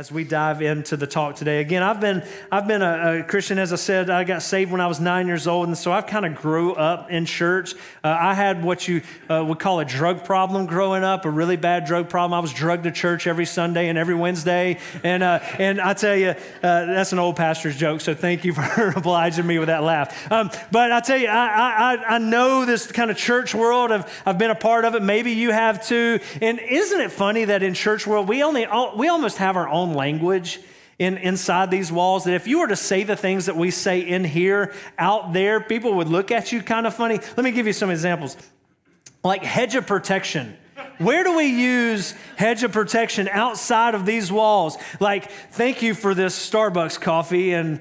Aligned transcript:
as 0.00 0.10
we 0.10 0.24
dive 0.24 0.62
into 0.62 0.96
the 0.96 1.06
talk 1.06 1.36
today. 1.36 1.60
Again, 1.60 1.82
I've 1.82 2.00
been 2.00 2.26
I've 2.50 2.66
been 2.66 2.80
a, 2.80 3.18
a, 3.18 3.22
Christian, 3.22 3.58
as 3.58 3.70
I 3.70 3.76
said. 3.76 4.08
I 4.08 4.24
got 4.24 4.42
saved 4.42 4.72
when 4.72 4.80
I 4.80 4.86
was 4.86 4.98
nine 4.98 5.26
years 5.26 5.46
old, 5.46 5.68
and 5.68 5.76
so 5.76 5.92
I've 5.92 6.06
kind 6.06 6.24
of 6.24 6.36
grew 6.36 6.72
up 6.72 7.10
in 7.10 7.26
church. 7.26 7.74
Uh, 8.02 8.16
I 8.18 8.32
had 8.32 8.64
what 8.64 8.88
you 8.88 9.02
uh, 9.28 9.44
would 9.44 9.58
call 9.58 9.78
a 9.78 9.84
drug 9.84 10.24
problem 10.24 10.64
growing 10.64 11.04
up, 11.04 11.26
a 11.26 11.30
really 11.30 11.56
bad 11.56 11.84
drug 11.84 12.08
problem. 12.08 12.32
I 12.32 12.40
was 12.40 12.50
drugged 12.50 12.84
to 12.84 12.90
church 12.90 13.26
every 13.26 13.44
Sunday 13.44 13.88
and 13.88 13.98
every 13.98 14.14
Wednesday, 14.14 14.78
and 15.04 15.22
uh, 15.22 15.40
and 15.58 15.78
I 15.78 15.92
tell 15.92 16.16
you, 16.16 16.28
uh, 16.28 16.34
that's 16.62 17.12
an 17.12 17.18
old 17.18 17.36
pastor's 17.36 17.76
joke. 17.76 18.00
So 18.00 18.14
thank 18.14 18.42
you 18.46 18.54
for 18.54 18.94
obliging 18.96 19.46
me 19.46 19.58
with 19.58 19.68
that 19.68 19.82
laugh. 19.82 20.32
Um, 20.32 20.50
but 20.72 20.92
I 20.92 21.00
tell 21.00 21.18
you, 21.18 21.28
I, 21.28 21.98
I 21.98 22.14
I 22.14 22.18
know 22.18 22.64
this 22.64 22.90
kind 22.90 23.10
of 23.10 23.18
church 23.18 23.54
world. 23.54 23.92
I've 23.92 24.22
I've 24.24 24.38
been 24.38 24.50
a 24.50 24.54
part 24.54 24.86
of 24.86 24.94
it. 24.94 25.02
Maybe 25.02 25.32
you 25.32 25.50
have 25.50 25.86
too. 25.86 26.20
And 26.40 26.58
isn't 26.58 27.00
it 27.02 27.12
funny 27.12 27.44
that 27.44 27.62
in 27.62 27.74
church 27.74 28.06
world 28.06 28.28
we 28.28 28.42
only 28.42 28.66
we 28.96 29.08
almost 29.08 29.36
have 29.36 29.58
our 29.58 29.68
own 29.68 29.89
language 29.94 30.60
in, 30.98 31.16
inside 31.16 31.70
these 31.70 31.90
walls 31.90 32.24
that 32.24 32.34
if 32.34 32.46
you 32.46 32.60
were 32.60 32.68
to 32.68 32.76
say 32.76 33.04
the 33.04 33.16
things 33.16 33.46
that 33.46 33.56
we 33.56 33.70
say 33.70 34.00
in 34.00 34.22
here 34.22 34.74
out 34.98 35.32
there, 35.32 35.60
people 35.60 35.94
would 35.94 36.08
look 36.08 36.30
at 36.30 36.52
you 36.52 36.62
kind 36.62 36.86
of 36.86 36.94
funny. 36.94 37.18
Let 37.36 37.44
me 37.44 37.52
give 37.52 37.66
you 37.66 37.72
some 37.72 37.90
examples. 37.90 38.36
Like 39.24 39.42
hedge 39.42 39.74
of 39.74 39.86
protection. 39.86 40.56
Where 40.98 41.24
do 41.24 41.36
we 41.36 41.46
use 41.46 42.12
hedge 42.36 42.62
of 42.62 42.72
protection 42.72 43.28
outside 43.28 43.94
of 43.94 44.04
these 44.04 44.30
walls? 44.30 44.76
Like, 45.00 45.30
thank 45.30 45.80
you 45.80 45.94
for 45.94 46.14
this 46.14 46.50
Starbucks 46.50 47.00
coffee 47.00 47.54
and 47.54 47.80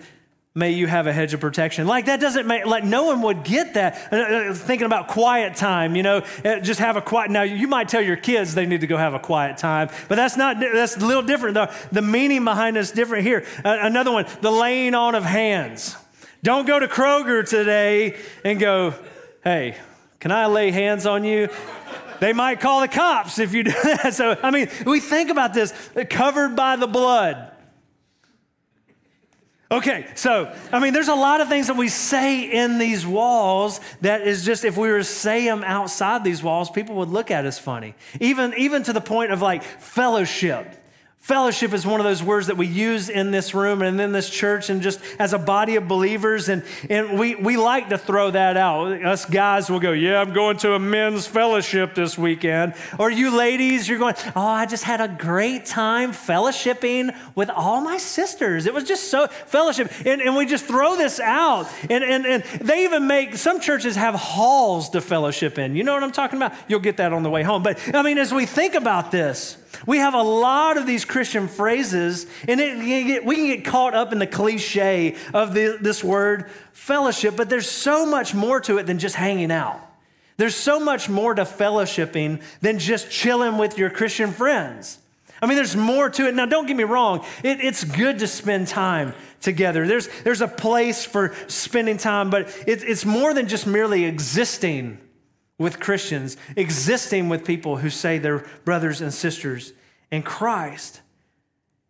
may 0.56 0.72
you 0.72 0.88
have 0.88 1.06
a 1.06 1.14
hedge 1.14 1.34
of 1.34 1.40
protection. 1.40 1.86
Like 1.86 2.06
that 2.06 2.20
doesn't 2.20 2.48
make, 2.48 2.66
like 2.66 2.84
no 2.84 3.06
one 3.06 3.22
would 3.22 3.44
get 3.44 3.76
that. 3.76 4.12
Uh, 4.12 4.18
uh, 4.18 4.54
thinking 4.54 4.86
about 4.86 5.08
quiet 5.08 5.56
time, 5.56 5.96
you 5.96 6.02
know, 6.02 6.24
uh, 6.44 6.60
just 6.60 6.80
have 6.80 6.98
a 6.98 7.02
quiet, 7.02 7.30
now 7.30 7.44
you 7.44 7.68
might 7.68 7.88
tell 7.88 8.02
your 8.02 8.18
kids 8.18 8.56
they 8.56 8.66
need 8.66 8.82
to 8.82 8.88
go 8.88 8.98
have 8.98 9.14
a 9.14 9.20
quiet 9.20 9.58
time, 9.58 9.90
but 10.08 10.16
that's 10.16 10.38
not, 10.38 10.60
that's 10.60 10.98
a 10.98 11.06
little 11.06 11.22
different. 11.22 11.54
The, 11.54 11.74
the 11.92 12.02
meaning 12.02 12.44
behind 12.46 12.78
it's 12.78 12.92
different 12.92 13.26
here. 13.26 13.46
Uh, 13.64 13.78
another 13.82 14.12
one, 14.12 14.26
the 14.42 14.52
laying 14.52 14.96
on 14.96 15.14
of 15.14 15.24
hands. 15.24 15.96
Don't 16.42 16.66
go 16.66 16.80
to 16.80 16.88
Kroger 16.88 17.48
today 17.48 18.18
and 18.44 18.60
go, 18.60 18.96
hey, 19.44 19.78
can 20.20 20.32
I 20.32 20.48
lay 20.48 20.72
hands 20.72 21.06
on 21.06 21.24
you? 21.24 21.50
They 22.20 22.34
might 22.34 22.60
call 22.60 22.82
the 22.82 22.88
cops 22.88 23.40
if 23.40 23.54
you 23.54 23.64
do 23.64 23.72
that. 23.84 24.14
So, 24.14 24.38
I 24.42 24.52
mean, 24.52 24.70
we 24.86 25.00
think 25.00 25.30
about 25.30 25.54
this 25.54 25.74
covered 26.10 26.56
by 26.56 26.76
the 26.76 26.88
blood. 26.88 27.49
Okay, 29.72 30.08
so 30.16 30.52
I 30.72 30.80
mean, 30.80 30.94
there's 30.94 31.10
a 31.10 31.16
lot 31.16 31.42
of 31.42 31.48
things 31.48 31.68
that 31.68 31.78
we 31.78 31.90
say 31.90 32.42
in 32.42 32.80
these 32.80 33.06
walls 33.06 33.80
that 34.02 34.26
is 34.26 34.44
just 34.44 34.66
if 34.66 34.78
we 34.78 34.90
were 34.90 34.98
to 34.98 35.04
say 35.04 35.46
them 35.46 35.64
outside 35.64 36.24
these 36.24 36.42
walls, 36.42 36.72
people 36.72 36.96
would 36.96 37.10
look 37.10 37.30
at 37.30 37.46
us 37.46 37.60
funny. 37.60 37.94
Even 38.20 38.56
even 38.58 38.82
to 38.84 38.94
the 38.94 39.02
point 39.02 39.32
of 39.32 39.44
like 39.44 39.62
fellowship. 39.62 40.79
Fellowship 41.20 41.74
is 41.74 41.86
one 41.86 42.00
of 42.00 42.06
those 42.06 42.24
words 42.24 42.48
that 42.48 42.56
we 42.56 42.66
use 42.66 43.10
in 43.10 43.30
this 43.30 43.54
room 43.54 43.82
and 43.82 44.00
in 44.00 44.14
this 44.14 44.30
church 44.30 44.70
and 44.70 44.82
just 44.82 45.02
as 45.20 45.34
a 45.34 45.38
body 45.38 45.76
of 45.76 45.88
believers. 45.88 46.48
And, 46.48 46.64
and 46.90 47.20
we, 47.20 47.36
we 47.36 47.58
like 47.58 47.90
to 47.90 47.98
throw 47.98 48.32
that 48.32 48.56
out. 48.56 49.06
Us 49.06 49.26
guys 49.26 49.70
will 49.70 49.82
go, 49.82 49.92
Yeah, 49.92 50.22
I'm 50.22 50.34
going 50.34 50.58
to 50.60 50.74
a 50.74 50.80
men's 50.80 51.28
fellowship 51.28 51.94
this 51.94 52.18
weekend. 52.18 52.74
Or 52.98 53.12
you 53.12 53.36
ladies, 53.36 53.88
you're 53.88 54.00
going, 54.00 54.16
Oh, 54.36 54.42
I 54.42 54.66
just 54.66 54.86
had 54.86 55.02
a 55.02 55.10
great 55.10 55.66
time 55.66 56.14
fellowshipping 56.14 57.16
with 57.36 57.50
all 57.50 57.82
my 57.82 57.98
sisters. 57.98 58.66
It 58.66 58.74
was 58.74 58.86
just 58.86 59.12
so 59.12 59.28
fellowship. 59.28 59.92
And, 60.06 60.22
and 60.22 60.36
we 60.38 60.46
just 60.46 60.66
throw 60.66 60.96
this 60.96 61.20
out. 61.20 61.70
And, 61.90 62.04
and, 62.04 62.26
and 62.26 62.44
they 62.62 62.86
even 62.86 63.08
make, 63.08 63.36
some 63.36 63.60
churches 63.60 63.98
have 63.98 64.16
halls 64.16 64.90
to 64.92 65.02
fellowship 65.02 65.60
in. 65.60 65.76
You 65.76 65.84
know 65.84 65.94
what 65.94 66.02
I'm 66.02 66.14
talking 66.14 66.38
about? 66.38 66.54
You'll 66.70 66.80
get 66.80 66.98
that 66.98 67.12
on 67.12 67.24
the 67.24 67.30
way 67.30 67.44
home. 67.44 67.62
But 67.62 67.78
I 67.94 68.04
mean, 68.04 68.18
as 68.18 68.34
we 68.34 68.46
think 68.46 68.74
about 68.74 69.12
this, 69.12 69.58
we 69.86 69.98
have 69.98 70.14
a 70.14 70.22
lot 70.22 70.78
of 70.78 70.86
these 70.86 71.06
Christian 71.06 71.48
phrases, 71.48 72.26
and 72.48 72.60
it, 72.60 73.24
we 73.26 73.36
can 73.36 73.48
get 73.48 73.66
caught 73.66 73.94
up 73.94 74.12
in 74.12 74.20
the 74.20 74.28
cliche 74.28 75.16
of 75.34 75.54
the, 75.54 75.78
this 75.80 76.04
word 76.04 76.50
fellowship, 76.74 77.36
but 77.36 77.50
there's 77.50 77.70
so 77.70 78.06
much 78.06 78.34
more 78.34 78.60
to 78.62 78.78
it 78.78 78.86
than 78.86 79.00
just 79.00 79.16
hanging 79.16 79.52
out. 79.52 79.80
There's 80.38 80.56
so 80.56 80.80
much 80.80 81.10
more 81.10 81.34
to 81.34 81.44
fellowshipping 81.44 82.42
than 82.62 82.80
just 82.80 83.12
chilling 83.12 83.58
with 83.58 83.78
your 83.78 83.90
Christian 83.90 84.32
friends. 84.32 84.98
I 85.42 85.46
mean, 85.46 85.56
there's 85.56 85.76
more 85.76 86.10
to 86.10 86.28
it. 86.28 86.36
Now, 86.36 86.46
don't 86.46 86.66
get 86.66 86.76
me 86.76 86.84
wrong, 86.84 87.26
it, 87.44 87.60
it's 87.62 87.84
good 87.84 88.20
to 88.20 88.28
spend 88.28 88.68
time 88.68 89.14
together. 89.42 89.88
There's, 89.88 90.10
there's 90.24 90.42
a 90.42 90.48
place 90.48 91.06
for 91.06 91.34
spending 91.48 91.98
time, 91.98 92.30
but 92.30 92.48
it, 92.68 92.84
it's 92.84 93.06
more 93.06 93.34
than 93.34 93.48
just 93.48 93.66
merely 93.68 94.06
existing 94.06 94.98
with 95.60 95.80
Christians, 95.80 96.38
existing 96.56 97.30
with 97.30 97.46
people 97.46 97.78
who 97.78 97.92
say 97.92 98.18
they're 98.18 98.46
brothers 98.66 99.02
and 99.02 99.14
sisters 99.14 99.74
in 100.10 100.24
Christ. 100.24 101.02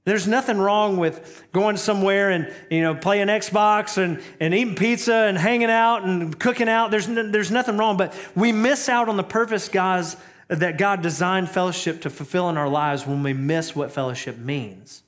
There's 0.05 0.27
nothing 0.27 0.57
wrong 0.57 0.97
with 0.97 1.45
going 1.53 1.77
somewhere 1.77 2.31
and 2.31 2.51
you 2.71 2.81
know 2.81 2.95
playing 2.95 3.27
Xbox 3.27 3.97
and, 3.97 4.21
and 4.39 4.53
eating 4.53 4.75
pizza 4.75 5.13
and 5.13 5.37
hanging 5.37 5.69
out 5.69 6.03
and 6.03 6.37
cooking 6.37 6.67
out. 6.67 6.89
There's, 6.89 7.05
there's 7.05 7.51
nothing 7.51 7.77
wrong, 7.77 7.95
but 7.95 8.13
we 8.35 8.51
miss 8.51 8.89
out 8.89 9.07
on 9.07 9.17
the 9.17 9.23
purpose 9.23 9.69
God's, 9.69 10.17
that 10.47 10.79
God 10.79 11.03
designed 11.03 11.49
fellowship 11.49 12.01
to 12.01 12.09
fulfill 12.09 12.49
in 12.49 12.57
our 12.57 12.69
lives 12.69 13.05
when 13.05 13.21
we 13.21 13.33
miss 13.33 13.75
what 13.75 13.91
fellowship 13.91 14.39
means, 14.39 15.03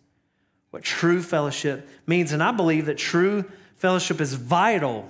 what 0.69 0.83
true 0.83 1.23
fellowship 1.23 1.89
means. 2.05 2.31
And 2.31 2.43
I 2.43 2.51
believe 2.51 2.85
that 2.85 2.99
true 2.99 3.45
fellowship 3.77 4.21
is 4.21 4.35
vital 4.35 5.09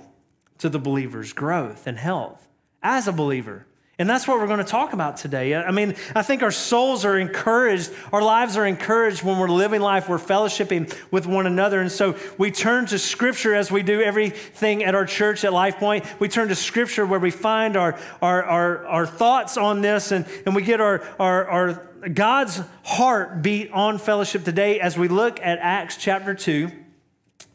to 0.56 0.70
the 0.70 0.78
believer's 0.78 1.34
growth 1.34 1.86
and 1.86 1.98
health 1.98 2.41
as 2.82 3.08
a 3.08 3.12
believer. 3.12 3.66
And 3.98 4.08
that's 4.08 4.26
what 4.26 4.38
we're 4.38 4.46
going 4.46 4.58
to 4.58 4.64
talk 4.64 4.94
about 4.94 5.18
today. 5.18 5.54
I 5.54 5.70
mean, 5.70 5.94
I 6.16 6.22
think 6.22 6.42
our 6.42 6.50
souls 6.50 7.04
are 7.04 7.18
encouraged, 7.18 7.92
our 8.10 8.22
lives 8.22 8.56
are 8.56 8.66
encouraged 8.66 9.22
when 9.22 9.38
we're 9.38 9.48
living 9.48 9.80
life, 9.80 10.08
we're 10.08 10.18
fellowshipping 10.18 10.92
with 11.12 11.26
one 11.26 11.46
another. 11.46 11.80
And 11.80 11.92
so 11.92 12.16
we 12.38 12.50
turn 12.50 12.86
to 12.86 12.98
Scripture 12.98 13.54
as 13.54 13.70
we 13.70 13.82
do 13.82 14.00
everything 14.00 14.82
at 14.82 14.94
our 14.94 15.04
church 15.04 15.44
at 15.44 15.52
Life 15.52 15.76
Point. 15.76 16.04
We 16.18 16.28
turn 16.28 16.48
to 16.48 16.56
Scripture 16.56 17.06
where 17.06 17.20
we 17.20 17.30
find 17.30 17.76
our, 17.76 17.96
our, 18.22 18.42
our, 18.42 18.86
our 18.86 19.06
thoughts 19.06 19.56
on 19.56 19.82
this 19.82 20.10
and, 20.10 20.26
and 20.46 20.56
we 20.56 20.62
get 20.62 20.80
our, 20.80 21.06
our, 21.20 21.48
our 21.48 22.08
God's 22.08 22.60
heart 22.82 23.42
beat 23.42 23.70
on 23.70 23.98
fellowship 23.98 24.42
today 24.42 24.80
as 24.80 24.98
we 24.98 25.06
look 25.06 25.38
at 25.40 25.58
Acts 25.60 25.96
chapter 25.96 26.34
2. 26.34 26.81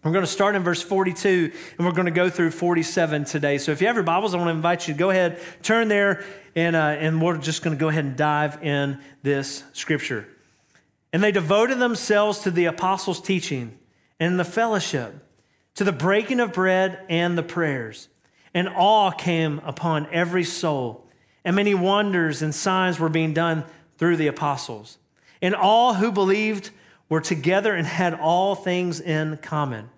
We're 0.07 0.13
going 0.13 0.23
to 0.23 0.31
start 0.31 0.55
in 0.55 0.63
verse 0.63 0.81
42 0.81 1.51
and 1.77 1.85
we're 1.85 1.91
going 1.91 2.05
to 2.05 2.11
go 2.11 2.29
through 2.29 2.51
47 2.51 3.25
today. 3.25 3.57
So 3.57 3.73
if 3.73 3.81
you 3.81 3.87
have 3.87 3.97
your 3.97 4.05
Bibles, 4.05 4.33
I 4.33 4.37
want 4.37 4.47
to 4.47 4.53
invite 4.53 4.87
you 4.87 4.93
to 4.93 4.97
go 4.97 5.09
ahead, 5.09 5.37
turn 5.63 5.89
there, 5.89 6.23
and, 6.55 6.77
uh, 6.77 6.79
and 6.79 7.21
we're 7.21 7.37
just 7.37 7.61
going 7.61 7.75
to 7.75 7.79
go 7.79 7.89
ahead 7.89 8.05
and 8.05 8.15
dive 8.15 8.63
in 8.63 9.01
this 9.21 9.65
scripture. 9.73 10.25
And 11.11 11.21
they 11.21 11.33
devoted 11.33 11.79
themselves 11.79 12.39
to 12.43 12.51
the 12.51 12.63
apostles' 12.67 13.19
teaching 13.19 13.77
and 14.17 14.39
the 14.39 14.45
fellowship, 14.45 15.13
to 15.75 15.83
the 15.83 15.91
breaking 15.91 16.39
of 16.39 16.53
bread 16.53 17.05
and 17.09 17.37
the 17.37 17.43
prayers. 17.43 18.07
And 18.53 18.69
awe 18.69 19.11
came 19.11 19.59
upon 19.65 20.07
every 20.13 20.45
soul, 20.45 21.05
and 21.43 21.53
many 21.53 21.75
wonders 21.75 22.41
and 22.41 22.55
signs 22.55 22.97
were 22.97 23.09
being 23.09 23.33
done 23.33 23.65
through 23.97 24.15
the 24.15 24.27
apostles. 24.27 24.99
And 25.41 25.53
all 25.53 25.95
who 25.95 26.13
believed 26.13 26.69
were 27.09 27.19
together 27.19 27.75
and 27.75 27.85
had 27.85 28.13
all 28.13 28.55
things 28.55 29.01
in 29.01 29.35
common 29.39 29.89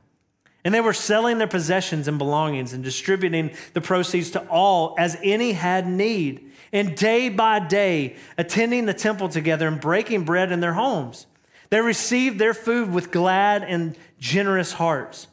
and 0.63 0.73
they 0.73 0.81
were 0.81 0.93
selling 0.93 1.37
their 1.37 1.47
possessions 1.47 2.07
and 2.07 2.17
belongings 2.17 2.73
and 2.73 2.83
distributing 2.83 3.51
the 3.73 3.81
proceeds 3.81 4.31
to 4.31 4.45
all 4.47 4.95
as 4.97 5.17
any 5.23 5.53
had 5.53 5.87
need. 5.87 6.51
And 6.71 6.95
day 6.95 7.29
by 7.29 7.59
day, 7.59 8.17
attending 8.37 8.85
the 8.85 8.93
temple 8.93 9.29
together 9.29 9.67
and 9.67 9.79
breaking 9.79 10.25
bread 10.25 10.51
in 10.51 10.59
their 10.59 10.73
homes. 10.73 11.25
They 11.69 11.81
received 11.81 12.39
their 12.39 12.53
food 12.53 12.91
with 12.91 13.11
glad 13.11 13.63
and 13.63 13.95
generous 14.19 14.73
hearts, 14.73 15.27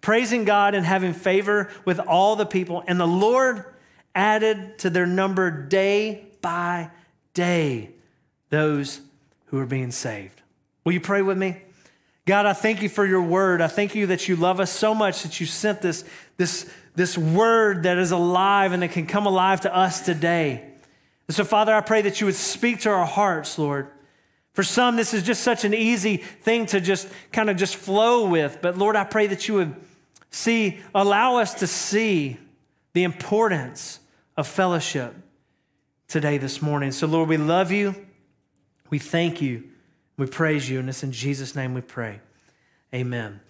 praising 0.00 0.44
God 0.44 0.74
and 0.74 0.86
having 0.86 1.12
favor 1.12 1.70
with 1.84 1.98
all 1.98 2.36
the 2.36 2.46
people. 2.46 2.84
And 2.86 3.00
the 3.00 3.06
Lord 3.06 3.64
added 4.14 4.78
to 4.78 4.90
their 4.90 5.06
number 5.06 5.50
day 5.50 6.26
by 6.40 6.90
day 7.34 7.90
those 8.50 9.00
who 9.46 9.56
were 9.56 9.66
being 9.66 9.90
saved. 9.90 10.40
Will 10.84 10.92
you 10.92 11.00
pray 11.00 11.22
with 11.22 11.36
me? 11.36 11.62
God, 12.28 12.44
I 12.44 12.52
thank 12.52 12.82
you 12.82 12.90
for 12.90 13.06
your 13.06 13.22
word. 13.22 13.62
I 13.62 13.68
thank 13.68 13.94
you 13.94 14.08
that 14.08 14.28
you 14.28 14.36
love 14.36 14.60
us 14.60 14.70
so 14.70 14.94
much 14.94 15.22
that 15.22 15.40
you 15.40 15.46
sent 15.46 15.80
this, 15.80 16.04
this, 16.36 16.70
this 16.94 17.16
word 17.16 17.84
that 17.84 17.96
is 17.96 18.10
alive 18.10 18.72
and 18.72 18.82
that 18.82 18.92
can 18.92 19.06
come 19.06 19.24
alive 19.24 19.62
to 19.62 19.74
us 19.74 20.02
today. 20.02 20.62
And 21.26 21.34
so, 21.34 21.42
Father, 21.42 21.74
I 21.74 21.80
pray 21.80 22.02
that 22.02 22.20
you 22.20 22.26
would 22.26 22.34
speak 22.34 22.80
to 22.80 22.90
our 22.90 23.06
hearts, 23.06 23.58
Lord. 23.58 23.88
For 24.52 24.62
some, 24.62 24.96
this 24.96 25.14
is 25.14 25.22
just 25.22 25.42
such 25.42 25.64
an 25.64 25.72
easy 25.72 26.18
thing 26.18 26.66
to 26.66 26.82
just 26.82 27.08
kind 27.32 27.48
of 27.48 27.56
just 27.56 27.76
flow 27.76 28.28
with. 28.28 28.58
But 28.60 28.76
Lord, 28.76 28.94
I 28.94 29.04
pray 29.04 29.26
that 29.28 29.48
you 29.48 29.54
would 29.54 29.74
see, 30.30 30.80
allow 30.94 31.36
us 31.36 31.54
to 31.54 31.66
see 31.66 32.36
the 32.92 33.04
importance 33.04 34.00
of 34.36 34.46
fellowship 34.46 35.14
today, 36.08 36.36
this 36.36 36.60
morning. 36.60 36.92
So, 36.92 37.06
Lord, 37.06 37.30
we 37.30 37.38
love 37.38 37.72
you. 37.72 37.94
We 38.90 38.98
thank 38.98 39.40
you. 39.40 39.64
We 40.18 40.26
praise 40.26 40.68
you, 40.68 40.80
and 40.80 40.88
it's 40.88 41.02
in 41.02 41.12
Jesus' 41.12 41.54
name 41.54 41.72
we 41.72 41.80
pray. 41.80 42.20
Amen. 42.92 43.40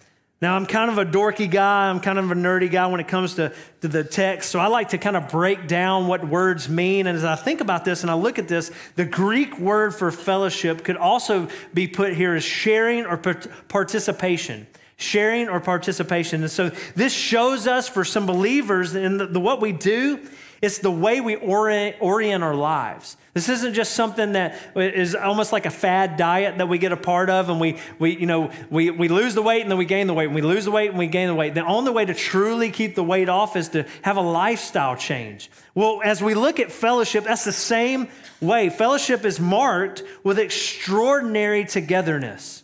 Now, 0.41 0.55
I'm 0.55 0.65
kind 0.65 0.89
of 0.89 0.97
a 0.97 1.05
dorky 1.05 1.51
guy. 1.51 1.89
I'm 1.89 1.99
kind 1.99 2.17
of 2.17 2.31
a 2.31 2.35
nerdy 2.35 2.71
guy 2.71 2.87
when 2.87 3.01
it 3.01 3.09
comes 3.09 3.35
to, 3.35 3.51
to 3.81 3.87
the 3.89 4.05
text. 4.05 4.51
So 4.51 4.59
I 4.59 4.67
like 4.67 4.89
to 4.89 4.97
kind 4.97 5.17
of 5.17 5.27
break 5.27 5.67
down 5.67 6.07
what 6.07 6.25
words 6.25 6.69
mean. 6.69 7.07
And 7.07 7.17
as 7.17 7.25
I 7.25 7.35
think 7.35 7.59
about 7.59 7.83
this 7.83 8.03
and 8.03 8.11
I 8.11 8.13
look 8.13 8.39
at 8.39 8.47
this, 8.47 8.71
the 8.95 9.03
Greek 9.03 9.59
word 9.59 9.93
for 9.93 10.11
fellowship 10.11 10.85
could 10.85 10.95
also 10.95 11.49
be 11.73 11.87
put 11.87 12.13
here 12.13 12.35
as 12.35 12.43
sharing 12.43 13.05
or 13.05 13.17
participation. 13.17 14.65
Sharing 14.95 15.49
or 15.49 15.59
participation. 15.59 16.41
And 16.41 16.51
so 16.51 16.69
this 16.95 17.11
shows 17.11 17.67
us 17.67 17.89
for 17.89 18.05
some 18.05 18.25
believers 18.25 18.95
in 18.95 19.17
the, 19.17 19.25
the 19.25 19.39
what 19.41 19.59
we 19.59 19.73
do 19.73 20.25
it's 20.61 20.79
the 20.79 20.91
way 20.91 21.21
we 21.21 21.35
orient, 21.35 21.97
orient 22.01 22.43
our 22.43 22.55
lives. 22.55 23.17
This 23.33 23.47
isn't 23.47 23.75
just 23.75 23.93
something 23.93 24.31
that 24.31 24.55
is 24.75 25.13
almost 25.13 25.53
like 25.53 25.67
a 25.67 25.71
fad 25.71 26.17
diet 26.17 26.57
that 26.57 26.67
we 26.67 26.79
get 26.79 26.91
a 26.91 26.97
part 26.97 27.29
of 27.29 27.49
and 27.49 27.59
we, 27.59 27.77
we, 27.99 28.17
you 28.17 28.25
know, 28.25 28.51
we, 28.71 28.89
we 28.89 29.07
lose 29.07 29.35
the 29.35 29.43
weight 29.43 29.61
and 29.61 29.69
then 29.69 29.77
we 29.77 29.85
gain 29.85 30.07
the 30.07 30.15
weight. 30.15 30.25
And 30.25 30.35
we 30.35 30.41
lose 30.41 30.65
the 30.65 30.71
weight 30.71 30.89
and 30.89 30.97
we 30.97 31.05
gain 31.05 31.27
the 31.27 31.35
weight. 31.35 31.53
The 31.53 31.63
only 31.63 31.91
way 31.91 32.05
to 32.05 32.15
truly 32.15 32.71
keep 32.71 32.95
the 32.95 33.03
weight 33.03 33.29
off 33.29 33.55
is 33.55 33.69
to 33.69 33.85
have 34.01 34.17
a 34.17 34.21
lifestyle 34.21 34.95
change. 34.95 35.51
Well, 35.75 36.01
as 36.03 36.23
we 36.23 36.33
look 36.33 36.59
at 36.59 36.71
fellowship, 36.71 37.25
that's 37.25 37.45
the 37.45 37.51
same 37.51 38.07
way. 38.41 38.69
Fellowship 38.69 39.23
is 39.25 39.39
marked 39.39 40.01
with 40.23 40.39
extraordinary 40.39 41.65
togetherness. 41.65 42.63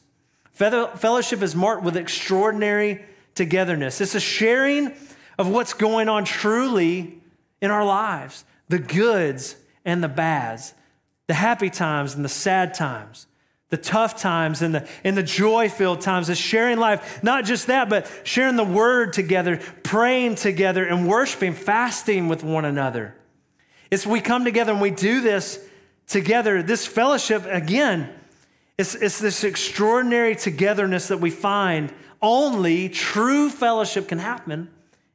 Fellowship 0.52 1.44
is 1.44 1.56
marked 1.56 1.84
with 1.84 1.96
extraordinary 1.96 3.06
togetherness. 3.36 4.02
It's 4.02 4.16
a 4.16 4.20
sharing 4.20 4.94
of 5.38 5.48
what's 5.48 5.74
going 5.74 6.10
on 6.10 6.26
truly 6.26 7.22
in 7.62 7.70
our 7.70 7.86
lives 7.86 8.46
the 8.68 8.80
goods 8.80 9.56
and 9.86 10.04
the 10.04 10.10
bads, 10.10 10.74
the 11.28 11.34
happy 11.34 11.70
times 11.70 12.16
and 12.16 12.26
the 12.26 12.30
sad 12.30 12.74
times, 12.74 13.28
the 13.70 13.78
tough 13.78 14.20
times 14.20 14.62
and 14.62 14.76
the, 14.76 14.88
and 15.04 15.16
the 15.16 15.24
joy 15.24 15.70
filled 15.70 16.02
times, 16.02 16.28
the 16.28 16.36
sharing 16.36 16.78
life. 16.78 17.24
Not 17.24 17.46
just 17.46 17.68
that, 17.68 17.90
but 17.90 18.12
sharing 18.24 18.56
the 18.56 18.64
word 18.64 19.14
together, 19.14 19.60
praying 19.84 20.36
together, 20.36 20.86
and 20.86 21.08
worshiping, 21.08 21.54
fasting 21.54 22.28
with 22.28 22.44
one 22.44 22.66
another. 22.66 23.16
It's 23.92 24.06
we 24.06 24.22
come 24.22 24.44
together 24.44 24.72
and 24.72 24.82
we 24.82 24.92
do 24.92 25.22
this 25.22 25.64
together. 26.08 26.62
This 26.62 26.86
fellowship, 26.86 27.46
again, 27.46 28.10
it's, 28.78 28.96
it's 28.96 29.20
this 29.20 29.44
extraordinary 29.44 30.36
togetherness 30.36 31.08
that 31.08 31.20
we 31.20 31.30
find 31.30 31.94
only 32.22 32.90
true 32.90 33.50
fellowship 33.50 34.08
can 34.08 34.20
happen 34.20 34.70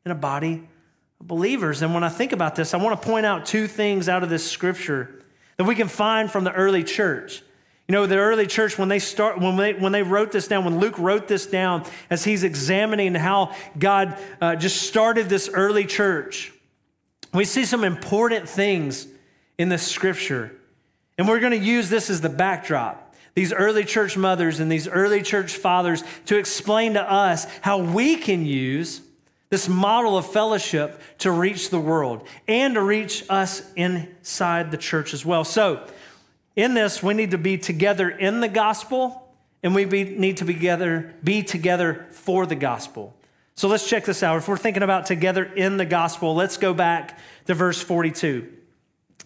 in 0.04 0.12
a 0.12 0.14
body 0.14 0.68
believers. 1.20 1.82
And 1.82 1.94
when 1.94 2.04
I 2.04 2.08
think 2.08 2.32
about 2.32 2.54
this, 2.54 2.74
I 2.74 2.78
want 2.78 3.00
to 3.00 3.06
point 3.06 3.26
out 3.26 3.46
two 3.46 3.66
things 3.66 4.08
out 4.08 4.22
of 4.22 4.30
this 4.30 4.48
scripture 4.48 5.22
that 5.56 5.64
we 5.64 5.74
can 5.74 5.88
find 5.88 6.30
from 6.30 6.44
the 6.44 6.52
early 6.52 6.82
church. 6.82 7.42
You 7.86 7.92
know, 7.92 8.06
the 8.06 8.18
early 8.18 8.46
church, 8.46 8.78
when 8.78 8.88
they 8.88 9.00
start, 9.00 9.38
when 9.40 9.56
they, 9.56 9.74
when 9.74 9.92
they 9.92 10.02
wrote 10.02 10.30
this 10.32 10.46
down, 10.46 10.64
when 10.64 10.78
Luke 10.78 10.98
wrote 10.98 11.26
this 11.26 11.46
down, 11.46 11.84
as 12.08 12.24
he's 12.24 12.44
examining 12.44 13.14
how 13.16 13.54
God 13.78 14.16
uh, 14.40 14.54
just 14.54 14.82
started 14.82 15.28
this 15.28 15.50
early 15.52 15.84
church, 15.84 16.52
we 17.34 17.44
see 17.44 17.64
some 17.64 17.84
important 17.84 18.48
things 18.48 19.08
in 19.58 19.68
this 19.68 19.86
scripture. 19.86 20.52
And 21.18 21.28
we're 21.28 21.40
going 21.40 21.52
to 21.52 21.58
use 21.58 21.90
this 21.90 22.10
as 22.10 22.20
the 22.20 22.28
backdrop. 22.28 23.14
These 23.34 23.52
early 23.52 23.84
church 23.84 24.16
mothers 24.16 24.60
and 24.60 24.70
these 24.70 24.88
early 24.88 25.22
church 25.22 25.54
fathers 25.54 26.02
to 26.26 26.38
explain 26.38 26.94
to 26.94 27.02
us 27.02 27.46
how 27.60 27.78
we 27.78 28.16
can 28.16 28.46
use 28.46 29.02
this 29.50 29.68
model 29.68 30.16
of 30.16 30.30
fellowship 30.30 31.00
to 31.18 31.30
reach 31.30 31.70
the 31.70 31.80
world 31.80 32.26
and 32.48 32.74
to 32.74 32.80
reach 32.80 33.24
us 33.28 33.62
inside 33.74 34.70
the 34.70 34.76
church 34.76 35.12
as 35.12 35.26
well. 35.26 35.44
So, 35.44 35.86
in 36.56 36.74
this, 36.74 37.02
we 37.02 37.14
need 37.14 37.32
to 37.32 37.38
be 37.38 37.58
together 37.58 38.08
in 38.08 38.40
the 38.40 38.48
gospel 38.48 39.28
and 39.62 39.74
we 39.74 39.84
be, 39.84 40.04
need 40.04 40.38
to 40.38 40.44
be 40.44 40.54
together, 40.54 41.14
be 41.22 41.42
together 41.42 42.06
for 42.10 42.46
the 42.46 42.54
gospel. 42.54 43.14
So 43.54 43.68
let's 43.68 43.88
check 43.88 44.04
this 44.04 44.22
out. 44.22 44.38
If 44.38 44.48
we're 44.48 44.56
thinking 44.56 44.82
about 44.82 45.06
together 45.06 45.44
in 45.44 45.76
the 45.76 45.84
gospel, 45.84 46.34
let's 46.34 46.56
go 46.56 46.72
back 46.72 47.18
to 47.46 47.54
verse 47.54 47.80
42. 47.80 48.50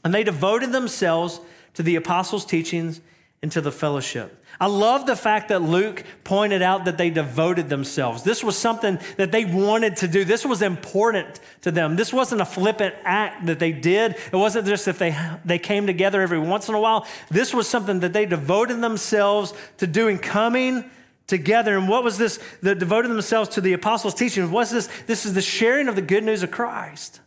And 0.03 0.13
they 0.13 0.25
devoted 0.25 0.73
themselves 0.73 1.41
to 1.75 1.83
the 1.83 1.97
apostles' 1.97 2.45
teachings 2.45 3.01
and 3.45 3.53
to 3.53 3.61
the 3.61 3.71
fellowship 3.71 4.45
I 4.61 4.67
love 4.67 5.07
the 5.07 5.17
fact 5.17 5.49
that 5.49 5.63
Luke 5.63 6.05
pointed 6.23 6.63
out 6.63 6.85
that 6.85 6.97
they 6.97 7.11
devoted 7.11 7.69
themselves. 7.69 8.23
This 8.23 8.45
was 8.45 8.57
something 8.57 8.99
that 9.17 9.33
they 9.33 9.45
wanted 9.45 9.97
to 9.97 10.09
do. 10.09 10.25
This 10.25 10.47
was 10.47 10.63
important 10.63 11.41
to 11.63 11.71
them. 11.71 11.97
This 11.97 12.13
wasn't 12.13 12.41
a 12.41 12.45
flippant 12.45 12.95
act 13.05 13.47
that 13.47 13.59
they 13.59 13.73
did. 13.73 14.13
It 14.13 14.37
wasn't 14.37 14.67
just 14.67 14.87
if 14.87 14.99
they, 14.99 15.17
they 15.45 15.59
came 15.59 15.87
together 15.87 16.23
every 16.23 16.39
once 16.39 16.69
in 16.69 16.75
a 16.75 16.81
while. 16.81 17.07
This 17.31 17.53
was 17.53 17.69
something 17.69 18.01
that 18.01 18.13
they 18.13 18.27
devoted 18.27 18.81
themselves 18.81 19.53
to 19.79 19.87
doing, 19.87 20.19
coming 20.19 20.89
together. 21.27 21.77
And 21.77 21.89
what 21.89 22.05
was 22.05 22.19
this? 22.19 22.39
That 22.63 22.79
devoted 22.79 23.11
themselves 23.11 23.49
to 23.51 23.61
the 23.61 23.73
apostles' 23.73 24.15
teaching. 24.15 24.51
What's 24.51 24.71
this? 24.71 24.89
This 25.07 25.27
is 25.27 25.35
the 25.35 25.43
sharing 25.43 25.89
of 25.89 25.97
the 25.97 26.03
good 26.03 26.23
news 26.23 26.45
of 26.45 26.53
Christ. 26.53 27.21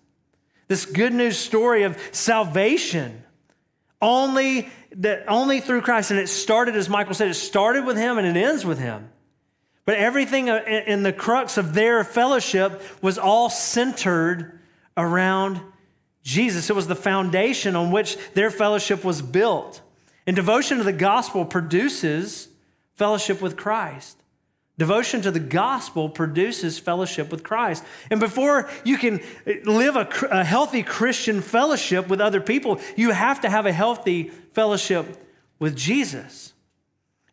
This 0.69 0.85
good 0.85 1.13
news 1.13 1.37
story 1.37 1.83
of 1.83 1.97
salvation. 2.11 3.23
Only 4.01 4.69
that 4.95 5.25
only 5.27 5.59
through 5.59 5.81
Christ, 5.81 6.11
and 6.11 6.19
it 6.19 6.29
started, 6.29 6.75
as 6.75 6.89
Michael 6.89 7.13
said, 7.13 7.29
it 7.29 7.35
started 7.35 7.85
with 7.85 7.97
him 7.97 8.17
and 8.17 8.27
it 8.27 8.39
ends 8.39 8.65
with 8.65 8.79
him. 8.79 9.09
But 9.85 9.95
everything 9.95 10.49
in 10.49 11.03
the 11.03 11.13
crux 11.13 11.57
of 11.57 11.73
their 11.73 12.03
fellowship 12.03 12.81
was 13.01 13.17
all 13.17 13.49
centered 13.49 14.59
around 14.97 15.61
Jesus. 16.23 16.69
It 16.69 16.75
was 16.75 16.87
the 16.87 16.95
foundation 16.95 17.75
on 17.75 17.91
which 17.91 18.17
their 18.33 18.51
fellowship 18.51 19.05
was 19.05 19.21
built. 19.21 19.81
And 20.25 20.35
devotion 20.35 20.77
to 20.79 20.83
the 20.83 20.91
gospel 20.91 21.45
produces 21.45 22.49
fellowship 22.95 23.41
with 23.41 23.55
Christ. 23.55 24.21
Devotion 24.77 25.21
to 25.23 25.31
the 25.31 25.39
gospel 25.39 26.07
produces 26.07 26.77
fellowship 26.77 27.31
with 27.31 27.43
Christ. 27.43 27.83
And 28.11 28.19
before 28.19 28.69
you 28.83 28.97
can 28.97 29.21
live 29.63 29.95
a, 29.95 30.07
a, 30.29 30.43
healthy 30.43 30.83
Christian 30.83 31.41
fellowship 31.41 32.07
with 32.07 32.21
other 32.21 32.39
people, 32.39 32.79
you 32.95 33.09
have 33.09 33.41
to 33.41 33.49
have 33.49 33.65
a 33.65 33.71
healthy 33.71 34.29
fellowship 34.51 35.17
with 35.57 35.75
Jesus. 35.75 36.53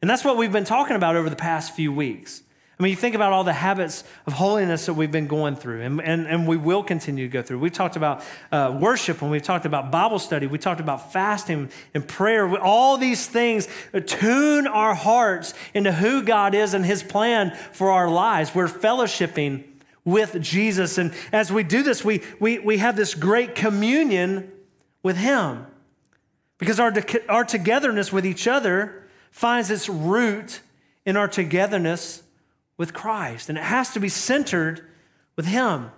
And 0.01 0.09
that's 0.09 0.25
what 0.25 0.39
we've 0.39 0.53
been 0.53 0.65
talking 0.65 0.97
about 0.97 1.17
over 1.17 1.29
the 1.29 1.37
past 1.37 1.75
few 1.75 1.93
weeks. 1.93 2.43
I 2.77 2.83
mean, 2.83 2.91
you 2.91 2.97
think 2.97 3.15
about 3.15 3.33
all 3.33 3.45
the 3.45 3.53
habits 3.53 4.03
of 4.27 4.33
holiness 4.33 4.87
that 4.87 4.95
we've 4.95 5.13
been 5.13 5.29
going 5.29 5.55
through, 5.55 5.83
and, 5.83 6.01
and, 6.01 6.27
and 6.27 6.49
we 6.49 6.57
will 6.57 6.83
continue 6.83 7.29
to 7.29 7.33
go 7.33 7.41
through. 7.41 7.61
We 7.61 7.71
talked 7.71 7.95
about 7.95 8.25
uh, 8.51 8.77
worship, 8.81 9.23
and 9.23 9.31
we've 9.31 9.43
talked 9.43 9.65
about 9.65 9.93
Bible 9.93 10.19
study, 10.19 10.49
we 10.49 10.59
talked 10.59 10.81
about 10.81 11.13
fasting 11.13 11.71
and 11.95 12.07
prayer. 12.07 12.59
All 12.59 12.99
these 12.99 13.29
things 13.29 13.69
tune 14.07 14.67
our 14.67 14.93
hearts 14.93 15.55
into 15.73 15.93
who 15.93 16.25
God 16.25 16.53
is 16.53 16.75
and 16.75 16.85
His 16.85 17.05
plan 17.05 17.57
for 17.71 17.93
our 17.93 18.11
lives. 18.11 18.57
We're 18.57 18.67
fellowshipping 18.67 19.63
with 20.05 20.43
Jesus. 20.43 20.99
And 20.99 21.15
as 21.33 21.53
we 21.53 21.63
do 21.63 21.85
this, 21.85 22.05
we, 22.05 22.23
we, 22.41 22.59
we 22.59 22.79
have 22.79 22.97
this 22.97 23.15
great 23.15 23.55
communion 23.55 24.51
with 25.05 25.17
Him 25.17 25.65
because 26.59 26.81
our, 26.81 26.93
our 27.29 27.45
togetherness 27.45 28.13
with 28.13 28.27
each 28.27 28.49
other 28.49 29.05
finds 29.31 29.71
its 29.71 29.89
root 29.89 30.61
in 31.07 31.17
our 31.17 31.29
togetherness 31.29 32.24
with 32.77 32.93
Christ, 32.93 33.49
and 33.49 33.59
it 33.59 33.65
has 33.65 33.93
to 33.93 34.01
be 34.01 34.09
centered 34.09 34.87
with 35.37 35.47
Him. 35.47 35.91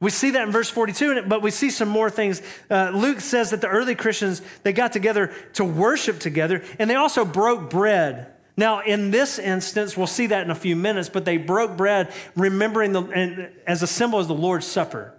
We 0.00 0.10
see 0.10 0.30
that 0.32 0.42
in 0.42 0.52
verse 0.52 0.68
42, 0.68 1.22
but 1.28 1.40
we 1.40 1.50
see 1.50 1.70
some 1.70 1.88
more 1.88 2.10
things. 2.10 2.42
Uh, 2.70 2.90
Luke 2.94 3.20
says 3.20 3.50
that 3.50 3.60
the 3.60 3.68
early 3.68 3.94
Christians, 3.94 4.42
they 4.62 4.72
got 4.72 4.92
together 4.92 5.32
to 5.54 5.64
worship 5.64 6.18
together, 6.18 6.62
and 6.78 6.90
they 6.90 6.94
also 6.94 7.24
broke 7.24 7.70
bread. 7.70 8.30
Now, 8.56 8.80
in 8.80 9.10
this 9.10 9.38
instance, 9.38 9.96
we'll 9.96 10.06
see 10.06 10.26
that 10.26 10.44
in 10.44 10.50
a 10.50 10.54
few 10.54 10.76
minutes, 10.76 11.08
but 11.08 11.24
they 11.24 11.38
broke 11.38 11.76
bread, 11.76 12.12
remembering 12.36 12.92
the, 12.92 13.02
and 13.02 13.50
as 13.66 13.82
a 13.82 13.86
symbol 13.86 14.18
of 14.18 14.28
the 14.28 14.34
Lord's 14.34 14.66
Supper. 14.66 15.14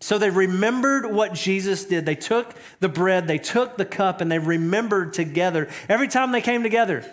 So 0.00 0.18
they 0.18 0.30
remembered 0.30 1.06
what 1.06 1.32
Jesus 1.32 1.84
did. 1.84 2.04
They 2.04 2.16
took 2.16 2.54
the 2.80 2.88
bread, 2.88 3.28
they 3.28 3.38
took 3.38 3.76
the 3.76 3.84
cup, 3.84 4.20
and 4.20 4.32
they 4.32 4.40
remembered 4.40 5.12
together. 5.12 5.68
Every 5.88 6.08
time 6.08 6.32
they 6.32 6.40
came 6.40 6.64
together, 6.64 7.08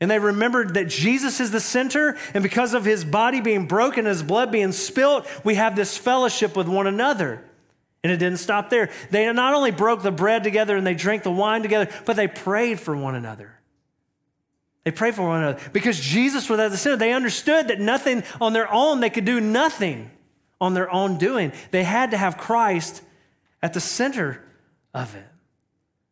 and 0.00 0.10
they 0.10 0.18
remembered 0.18 0.74
that 0.74 0.88
Jesus 0.88 1.40
is 1.40 1.50
the 1.50 1.60
center, 1.60 2.18
and 2.34 2.42
because 2.42 2.74
of 2.74 2.84
his 2.84 3.04
body 3.04 3.40
being 3.40 3.66
broken, 3.66 4.04
his 4.04 4.22
blood 4.22 4.52
being 4.52 4.72
spilt, 4.72 5.26
we 5.44 5.54
have 5.54 5.74
this 5.74 5.96
fellowship 5.96 6.56
with 6.56 6.68
one 6.68 6.86
another. 6.86 7.42
And 8.04 8.12
it 8.12 8.18
didn't 8.18 8.38
stop 8.38 8.70
there. 8.70 8.90
They 9.10 9.32
not 9.32 9.54
only 9.54 9.70
broke 9.72 10.02
the 10.02 10.12
bread 10.12 10.44
together 10.44 10.76
and 10.76 10.86
they 10.86 10.94
drank 10.94 11.22
the 11.22 11.30
wine 11.32 11.62
together, 11.62 11.90
but 12.04 12.14
they 12.14 12.28
prayed 12.28 12.78
for 12.78 12.96
one 12.96 13.14
another. 13.14 13.58
They 14.84 14.92
prayed 14.92 15.16
for 15.16 15.26
one 15.26 15.42
another 15.42 15.60
because 15.72 15.98
Jesus 15.98 16.48
was 16.48 16.60
at 16.60 16.70
the 16.70 16.76
center. 16.76 16.96
They 16.96 17.12
understood 17.12 17.68
that 17.68 17.80
nothing 17.80 18.22
on 18.40 18.52
their 18.52 18.72
own, 18.72 19.00
they 19.00 19.10
could 19.10 19.24
do 19.24 19.40
nothing 19.40 20.10
on 20.60 20.74
their 20.74 20.88
own 20.92 21.18
doing. 21.18 21.52
They 21.72 21.82
had 21.82 22.12
to 22.12 22.16
have 22.16 22.38
Christ 22.38 23.02
at 23.62 23.72
the 23.72 23.80
center 23.80 24.44
of 24.94 25.16
it. 25.16 25.26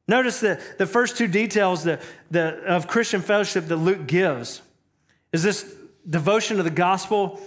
Notice 0.06 0.40
that 0.40 0.78
the 0.78 0.87
first 0.87 1.16
two 1.16 1.28
details 1.28 1.84
that, 1.84 2.02
of 2.34 2.87
Christian 2.87 3.23
fellowship 3.23 3.66
that 3.68 3.76
Luke 3.76 4.06
gives 4.06 4.61
is 5.32 5.42
this 5.42 5.75
devotion 6.08 6.58
to 6.58 6.62
the 6.62 6.70
gospel 6.70 7.40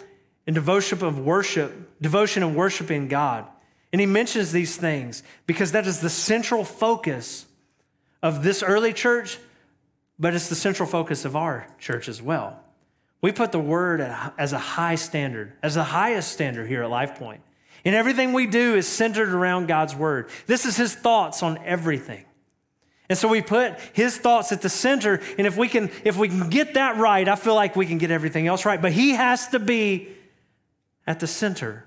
and 0.48 0.56
devotion 0.56 1.04
of 1.04 1.20
worship, 1.20 2.02
devotion 2.02 2.42
and 2.42 2.56
worshiping 2.56 3.08
God. 3.08 3.46
And 3.94 4.00
he 4.02 4.08
mentions 4.08 4.52
these 4.52 4.76
things 4.76 5.24
because 5.46 5.72
that 5.74 5.86
is 5.86 6.00
the 6.00 6.10
central 6.10 6.64
focus 6.64 7.46
of 8.24 8.44
this 8.44 8.64
early 8.64 8.94
church, 8.94 9.38
but 10.18 10.34
it's 10.34 10.50
the 10.50 10.56
central 10.56 10.90
focus 10.90 11.26
of 11.26 11.36
our 11.36 11.68
church 11.80 12.10
as 12.10 12.22
well. 12.22 12.60
We 13.22 13.32
put 13.32 13.52
the 13.52 13.60
word 13.60 14.02
as 14.38 14.54
a 14.54 14.60
high 14.60 14.96
standard, 14.96 15.54
as 15.64 15.76
the 15.76 15.84
highest 15.84 16.32
standard 16.32 16.68
here 16.68 16.84
at 16.84 16.90
LifePoint. 16.90 17.40
And 17.86 17.96
everything 17.96 18.34
we 18.34 18.48
do 18.48 18.76
is 18.76 18.88
centered 18.88 19.30
around 19.30 19.68
God's 19.68 19.96
word. 19.96 20.30
This 20.46 20.66
is 20.66 20.76
his 20.76 20.94
thoughts 20.94 21.42
on 21.42 21.58
everything. 21.64 22.26
And 23.10 23.18
so 23.18 23.28
we 23.28 23.42
put 23.42 23.80
his 23.94 24.18
thoughts 24.18 24.52
at 24.52 24.62
the 24.62 24.70
center, 24.70 25.22
and 25.38 25.48
if 25.48 25.56
we 25.56 25.70
can 25.70 25.90
if 26.04 26.18
we 26.18 26.28
can 26.28 26.50
get 26.50 26.74
that 26.74 26.98
right, 26.98 27.28
I 27.28 27.36
feel 27.36 27.56
like 27.56 27.76
we 27.76 27.86
can 27.86 27.98
get 27.98 28.12
everything 28.12 28.48
else 28.48 28.66
right. 28.66 28.82
But 28.82 28.92
he 28.92 29.12
has 29.12 29.48
to 29.50 29.60
be 29.60 30.10
at 31.06 31.20
the 31.20 31.28
center. 31.28 31.86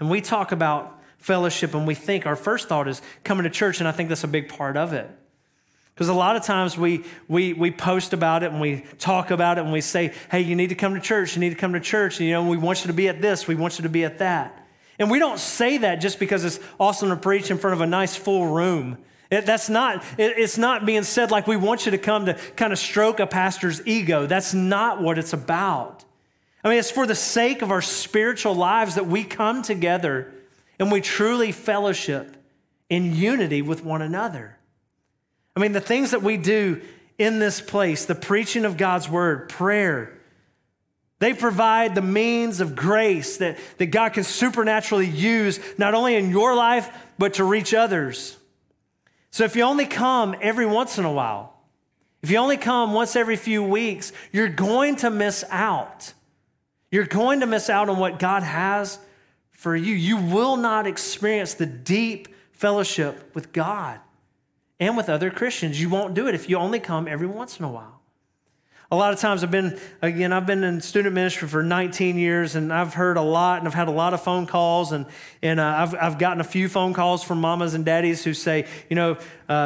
And 0.00 0.10
we 0.10 0.20
talk 0.20 0.50
about 0.50 1.00
fellowship 1.18 1.74
and 1.74 1.86
we 1.86 1.94
think 1.94 2.26
our 2.26 2.36
first 2.36 2.68
thought 2.68 2.88
is 2.88 3.00
coming 3.22 3.44
to 3.44 3.50
church, 3.50 3.78
and 3.78 3.88
I 3.88 3.92
think 3.92 4.08
that's 4.08 4.24
a 4.24 4.28
big 4.28 4.48
part 4.48 4.76
of 4.76 4.92
it. 4.92 5.08
Because 5.94 6.08
a 6.08 6.14
lot 6.14 6.34
of 6.34 6.42
times 6.42 6.76
we, 6.76 7.04
we, 7.28 7.52
we 7.52 7.70
post 7.70 8.12
about 8.12 8.42
it 8.42 8.50
and 8.50 8.60
we 8.60 8.84
talk 8.98 9.30
about 9.30 9.58
it 9.58 9.60
and 9.60 9.72
we 9.72 9.80
say, 9.80 10.12
hey, 10.28 10.40
you 10.40 10.56
need 10.56 10.70
to 10.70 10.74
come 10.74 10.94
to 10.94 11.00
church, 11.00 11.36
you 11.36 11.40
need 11.40 11.50
to 11.50 11.56
come 11.56 11.72
to 11.72 11.80
church, 11.80 12.18
and, 12.18 12.28
you 12.28 12.34
know, 12.34 12.44
we 12.44 12.56
want 12.56 12.80
you 12.80 12.88
to 12.88 12.92
be 12.92 13.08
at 13.08 13.22
this, 13.22 13.46
we 13.46 13.54
want 13.54 13.78
you 13.78 13.84
to 13.84 13.88
be 13.88 14.02
at 14.02 14.18
that. 14.18 14.66
And 14.98 15.08
we 15.08 15.20
don't 15.20 15.38
say 15.38 15.78
that 15.78 15.96
just 15.96 16.18
because 16.18 16.44
it's 16.44 16.58
awesome 16.80 17.10
to 17.10 17.16
preach 17.16 17.50
in 17.50 17.58
front 17.58 17.74
of 17.74 17.80
a 17.80 17.86
nice 17.86 18.16
full 18.16 18.48
room. 18.48 18.98
It, 19.30 19.46
that's 19.46 19.68
not, 19.68 20.04
it, 20.18 20.38
it's 20.38 20.58
not 20.58 20.86
being 20.86 21.02
said 21.02 21.30
like 21.30 21.46
we 21.46 21.56
want 21.56 21.86
you 21.86 21.92
to 21.92 21.98
come 21.98 22.26
to 22.26 22.34
kind 22.56 22.72
of 22.72 22.78
stroke 22.78 23.20
a 23.20 23.26
pastor's 23.26 23.86
ego. 23.86 24.26
That's 24.26 24.54
not 24.54 25.00
what 25.00 25.18
it's 25.18 25.32
about. 25.32 26.04
I 26.62 26.70
mean, 26.70 26.78
it's 26.78 26.90
for 26.90 27.06
the 27.06 27.14
sake 27.14 27.62
of 27.62 27.70
our 27.70 27.82
spiritual 27.82 28.54
lives 28.54 28.94
that 28.94 29.06
we 29.06 29.24
come 29.24 29.62
together 29.62 30.32
and 30.78 30.90
we 30.90 31.00
truly 31.00 31.52
fellowship 31.52 32.36
in 32.88 33.14
unity 33.14 33.62
with 33.62 33.84
one 33.84 34.02
another. 34.02 34.56
I 35.56 35.60
mean, 35.60 35.72
the 35.72 35.80
things 35.80 36.10
that 36.10 36.22
we 36.22 36.36
do 36.36 36.80
in 37.18 37.38
this 37.38 37.60
place, 37.60 38.06
the 38.06 38.14
preaching 38.14 38.64
of 38.64 38.76
God's 38.76 39.08
word, 39.08 39.48
prayer, 39.48 40.18
they 41.20 41.32
provide 41.32 41.94
the 41.94 42.02
means 42.02 42.60
of 42.60 42.74
grace 42.74 43.38
that, 43.38 43.56
that 43.78 43.86
God 43.86 44.12
can 44.14 44.24
supernaturally 44.24 45.06
use 45.06 45.60
not 45.78 45.94
only 45.94 46.16
in 46.16 46.30
your 46.30 46.54
life, 46.54 46.90
but 47.18 47.34
to 47.34 47.44
reach 47.44 47.72
others. 47.72 48.36
So 49.34 49.42
if 49.42 49.56
you 49.56 49.64
only 49.64 49.86
come 49.86 50.36
every 50.40 50.64
once 50.64 50.96
in 50.96 51.04
a 51.04 51.10
while, 51.10 51.54
if 52.22 52.30
you 52.30 52.36
only 52.36 52.56
come 52.56 52.92
once 52.92 53.16
every 53.16 53.34
few 53.34 53.64
weeks, 53.64 54.12
you're 54.30 54.48
going 54.48 54.94
to 54.98 55.10
miss 55.10 55.42
out. 55.50 56.12
You're 56.92 57.06
going 57.06 57.40
to 57.40 57.46
miss 57.46 57.68
out 57.68 57.88
on 57.88 57.98
what 57.98 58.20
God 58.20 58.44
has 58.44 59.00
for 59.50 59.74
you. 59.74 59.92
You 59.92 60.18
will 60.18 60.56
not 60.56 60.86
experience 60.86 61.54
the 61.54 61.66
deep 61.66 62.28
fellowship 62.52 63.34
with 63.34 63.52
God 63.52 63.98
and 64.78 64.96
with 64.96 65.08
other 65.08 65.32
Christians. 65.32 65.80
You 65.80 65.88
won't 65.88 66.14
do 66.14 66.28
it 66.28 66.36
if 66.36 66.48
you 66.48 66.56
only 66.56 66.78
come 66.78 67.08
every 67.08 67.26
once 67.26 67.58
in 67.58 67.64
a 67.64 67.72
while. 67.72 68.02
A 68.94 68.96
lot 68.96 69.12
of 69.12 69.18
times 69.18 69.42
I've 69.42 69.50
been, 69.50 69.76
again, 70.02 70.32
I've 70.32 70.46
been 70.46 70.62
in 70.62 70.80
student 70.80 71.16
ministry 71.16 71.48
for 71.48 71.64
19 71.64 72.16
years 72.16 72.54
and 72.54 72.72
I've 72.72 72.94
heard 72.94 73.16
a 73.16 73.22
lot 73.22 73.58
and 73.58 73.66
I've 73.66 73.74
had 73.74 73.88
a 73.88 73.90
lot 73.90 74.14
of 74.14 74.22
phone 74.22 74.46
calls 74.46 74.92
and, 74.92 75.06
and 75.42 75.58
uh, 75.58 75.64
I've, 75.78 75.94
I've 75.96 76.16
gotten 76.16 76.40
a 76.40 76.44
few 76.44 76.68
phone 76.68 76.94
calls 76.94 77.24
from 77.24 77.40
mamas 77.40 77.74
and 77.74 77.84
daddies 77.84 78.22
who 78.22 78.32
say, 78.32 78.68
you 78.88 78.94
know, 78.94 79.18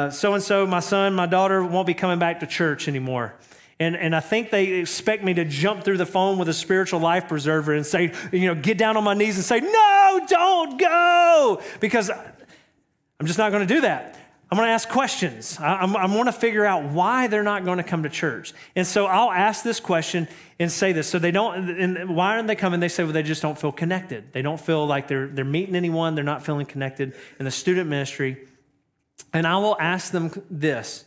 so 0.09 0.33
and 0.33 0.41
so, 0.41 0.65
my 0.65 0.79
son, 0.79 1.13
my 1.13 1.27
daughter 1.27 1.63
won't 1.63 1.85
be 1.85 1.93
coming 1.93 2.17
back 2.17 2.39
to 2.39 2.47
church 2.47 2.87
anymore. 2.87 3.35
And, 3.79 3.95
and 3.95 4.15
I 4.15 4.19
think 4.19 4.49
they 4.49 4.79
expect 4.79 5.23
me 5.23 5.35
to 5.35 5.45
jump 5.45 5.83
through 5.83 5.97
the 5.97 6.07
phone 6.07 6.39
with 6.39 6.49
a 6.49 6.53
spiritual 6.53 6.99
life 6.99 7.27
preserver 7.27 7.75
and 7.75 7.85
say, 7.85 8.11
you 8.31 8.47
know, 8.47 8.55
get 8.55 8.79
down 8.79 8.97
on 8.97 9.03
my 9.03 9.13
knees 9.13 9.35
and 9.35 9.45
say, 9.45 9.59
no, 9.59 10.25
don't 10.27 10.79
go. 10.79 11.61
Because 11.79 12.09
I'm 12.09 13.27
just 13.27 13.37
not 13.37 13.51
going 13.51 13.67
to 13.67 13.71
do 13.71 13.81
that. 13.81 14.18
I'm 14.51 14.57
going 14.57 14.67
to 14.67 14.73
ask 14.73 14.89
questions. 14.89 15.57
I, 15.59 15.75
I'm, 15.75 15.95
I'm 15.95 16.11
going 16.11 16.25
to 16.25 16.31
figure 16.31 16.65
out 16.65 16.85
why 16.85 17.27
they're 17.27 17.43
not 17.43 17.65
going 17.65 17.77
to 17.77 17.83
come 17.83 18.03
to 18.03 18.09
church. 18.09 18.53
And 18.75 18.85
so 18.85 19.05
I'll 19.05 19.31
ask 19.31 19.63
this 19.63 19.79
question 19.79 20.27
and 20.57 20.71
say 20.71 20.91
this. 20.91 21.07
So 21.07 21.19
they 21.19 21.31
don't, 21.31 21.69
and 21.69 22.15
why 22.15 22.35
aren't 22.35 22.47
they 22.47 22.55
coming? 22.55 22.79
They 22.79 22.87
say, 22.87 23.03
well, 23.03 23.13
they 23.13 23.21
just 23.21 23.43
don't 23.43 23.59
feel 23.59 23.71
connected. 23.71 24.33
They 24.33 24.41
don't 24.41 24.59
feel 24.59 24.87
like 24.87 25.07
they're, 25.07 25.27
they're 25.27 25.45
meeting 25.45 25.75
anyone. 25.75 26.15
They're 26.15 26.23
not 26.23 26.43
feeling 26.43 26.65
connected 26.65 27.13
in 27.37 27.45
the 27.45 27.51
student 27.51 27.89
ministry. 27.89 28.47
And 29.33 29.45
I 29.45 29.57
will 29.57 29.77
ask 29.79 30.11
them 30.11 30.31
this. 30.49 31.05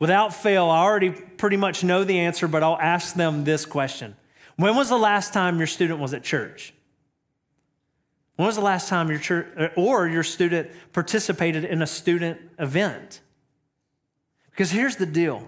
Without 0.00 0.34
fail, 0.34 0.64
I 0.64 0.80
already 0.80 1.10
pretty 1.10 1.58
much 1.58 1.84
know 1.84 2.02
the 2.04 2.18
answer, 2.20 2.48
but 2.48 2.62
I'll 2.62 2.78
ask 2.78 3.14
them 3.14 3.44
this 3.44 3.66
question 3.66 4.16
When 4.56 4.74
was 4.74 4.88
the 4.88 4.98
last 4.98 5.32
time 5.32 5.58
your 5.58 5.66
student 5.66 6.00
was 6.00 6.14
at 6.14 6.24
church? 6.24 6.72
When 8.40 8.46
was 8.46 8.56
the 8.56 8.62
last 8.62 8.88
time 8.88 9.10
your 9.10 9.18
church 9.18 9.48
uh, 9.54 9.68
or 9.76 10.08
your 10.08 10.22
student 10.22 10.70
participated 10.94 11.62
in 11.62 11.82
a 11.82 11.86
student 11.86 12.40
event? 12.58 13.20
Because 14.48 14.70
here's 14.70 14.96
the 14.96 15.04
deal. 15.04 15.46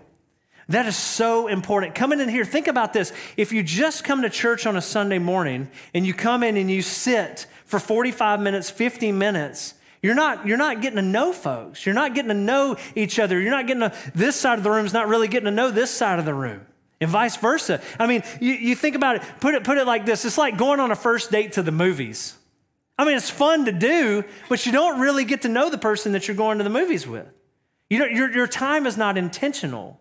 That 0.68 0.84
is 0.84 0.94
so 0.94 1.46
important. 1.46 1.94
Coming 1.94 2.20
in 2.20 2.28
here, 2.28 2.44
think 2.44 2.66
about 2.68 2.92
this. 2.92 3.10
If 3.38 3.50
you 3.50 3.62
just 3.62 4.04
come 4.04 4.20
to 4.20 4.28
church 4.28 4.66
on 4.66 4.76
a 4.76 4.82
Sunday 4.82 5.18
morning 5.18 5.70
and 5.94 6.06
you 6.06 6.12
come 6.12 6.42
in 6.42 6.58
and 6.58 6.70
you 6.70 6.82
sit 6.82 7.46
for 7.64 7.78
45 7.78 8.40
minutes, 8.40 8.68
50 8.68 9.10
minutes, 9.10 9.72
you're 10.02 10.14
not, 10.14 10.46
you're 10.46 10.58
not 10.58 10.82
getting 10.82 10.96
to 10.96 11.02
know 11.02 11.32
folks. 11.32 11.86
You're 11.86 11.94
not 11.94 12.14
getting 12.14 12.28
to 12.28 12.34
know 12.34 12.76
each 12.94 13.18
other. 13.18 13.40
You're 13.40 13.52
not 13.52 13.66
getting 13.66 13.88
to, 13.88 13.96
this 14.14 14.36
side 14.36 14.58
of 14.58 14.64
the 14.64 14.70
room 14.70 14.84
is 14.84 14.92
not 14.92 15.08
really 15.08 15.28
getting 15.28 15.46
to 15.46 15.50
know 15.50 15.70
this 15.70 15.90
side 15.90 16.18
of 16.18 16.26
the 16.26 16.34
room. 16.34 16.66
And 17.00 17.08
vice 17.08 17.38
versa. 17.38 17.80
I 17.98 18.06
mean, 18.06 18.22
you, 18.38 18.52
you 18.52 18.76
think 18.76 18.96
about 18.96 19.16
it, 19.16 19.22
put 19.40 19.54
it, 19.54 19.64
put 19.64 19.78
it 19.78 19.86
like 19.86 20.04
this. 20.04 20.26
It's 20.26 20.36
like 20.36 20.58
going 20.58 20.78
on 20.78 20.90
a 20.90 20.94
first 20.94 21.30
date 21.30 21.54
to 21.54 21.62
the 21.62 21.72
movies. 21.72 22.36
I 22.98 23.04
mean, 23.04 23.16
it's 23.16 23.30
fun 23.30 23.64
to 23.64 23.72
do, 23.72 24.24
but 24.48 24.66
you 24.66 24.72
don't 24.72 25.00
really 25.00 25.24
get 25.24 25.42
to 25.42 25.48
know 25.48 25.70
the 25.70 25.78
person 25.78 26.12
that 26.12 26.28
you're 26.28 26.36
going 26.36 26.58
to 26.58 26.64
the 26.64 26.70
movies 26.70 27.06
with. 27.06 27.26
You 27.88 28.06
your, 28.06 28.32
your 28.32 28.46
time 28.46 28.86
is 28.86 28.96
not 28.96 29.18
intentional 29.18 30.00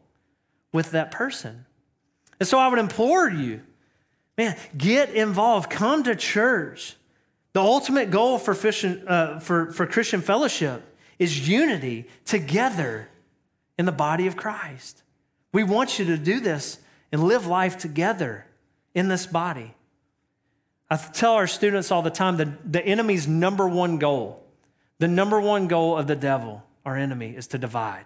with 0.71 0.91
that 0.91 1.12
person. 1.12 1.65
And 2.39 2.48
so 2.48 2.57
I 2.57 2.67
would 2.67 2.79
implore 2.79 3.29
you, 3.29 3.62
man, 4.38 4.57
get 4.77 5.12
involved, 5.12 5.69
come 5.69 6.03
to 6.03 6.15
church. 6.15 6.95
The 7.53 7.62
ultimate 7.62 8.12
goal 8.12 8.39
for, 8.39 8.53
fishing, 8.53 9.03
uh, 9.07 9.39
for, 9.39 9.71
for 9.74 9.86
Christian 9.86 10.21
fellowship 10.21 10.83
is 11.19 11.48
unity 11.48 12.07
together 12.25 13.10
in 13.77 13.86
the 13.86 13.91
body 13.91 14.25
of 14.25 14.38
Christ. 14.38 15.03
We 15.53 15.63
want 15.63 16.00
you 16.00 16.05
to 16.05 16.17
do 16.17 16.39
this 16.39 16.79
and 17.12 17.24
live 17.24 17.45
life 17.45 17.77
together 17.77 18.45
in 18.95 19.07
this 19.07 19.27
body. 19.27 19.75
I 20.91 20.98
tell 20.98 21.36
our 21.36 21.48
students 21.48 21.89
all 21.89 22.01
the 22.01 22.10
time 22.10 22.36
that 22.36 22.69
the 22.69 22.86
enemy's 22.86 23.25
number 23.25 23.65
one 23.65 23.98
goal, 23.98 24.45
the 25.00 25.07
number 25.07 25.39
one 25.39 25.69
goal 25.69 25.98
of 25.98 26.05
the 26.05 26.17
devil, 26.17 26.63
our 26.86 26.98
enemy, 26.98 27.29
is 27.29 27.48
to 27.48 27.57
divide. 27.57 28.03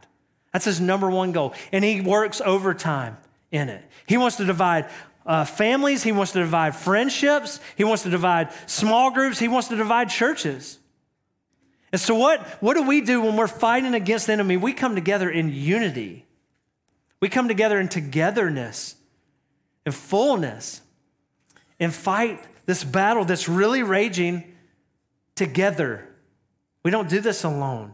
That's 0.54 0.65
his 0.65 0.80
number 0.80 1.10
one 1.10 1.32
goal. 1.32 1.56
And 1.72 1.84
he 1.84 2.00
works 2.00 2.42
overtime 2.42 3.18
in 3.50 3.70
it. 3.70 3.84
He 4.06 4.18
wants 4.18 4.38
to 4.38 4.46
divide 4.46 4.88
uh, 5.25 5.46
families, 5.46 6.04
he 6.04 6.12
wants 6.12 6.34
to 6.34 6.39
divide 6.39 6.75
friendships, 6.75 7.60
he 7.75 7.84
wants 7.84 8.04
to 8.04 8.12
divide 8.12 8.50
small 8.68 9.10
groups, 9.10 9.39
he 9.39 9.48
wants 9.48 9.70
to 9.70 9.75
divide 9.75 10.12
churches. 10.12 10.77
And 11.92 12.00
so, 12.00 12.13
what, 12.13 12.46
what 12.62 12.75
do 12.75 12.84
we 12.84 13.01
do 13.01 13.20
when 13.20 13.36
we're 13.36 13.48
fighting 13.48 13.96
against 13.96 14.27
the 14.27 14.34
enemy? 14.34 14.58
We 14.58 14.74
come 14.74 14.94
together 14.94 15.27
in 15.27 15.51
unity, 15.51 16.27
we 17.20 17.30
come 17.30 17.48
together 17.48 17.80
in 17.80 17.88
togetherness, 17.88 18.94
in 19.88 19.92
fullness, 19.92 20.82
and 21.80 21.92
fight 21.92 22.39
this 22.65 22.84
battle 22.84 23.25
that's 23.25 23.48
really 23.48 23.84
raging 23.84 24.55
together. 25.36 26.07
We 26.84 26.91
don't 26.91 27.10
do 27.10 27.19
this 27.19 27.43
alone. 27.43 27.93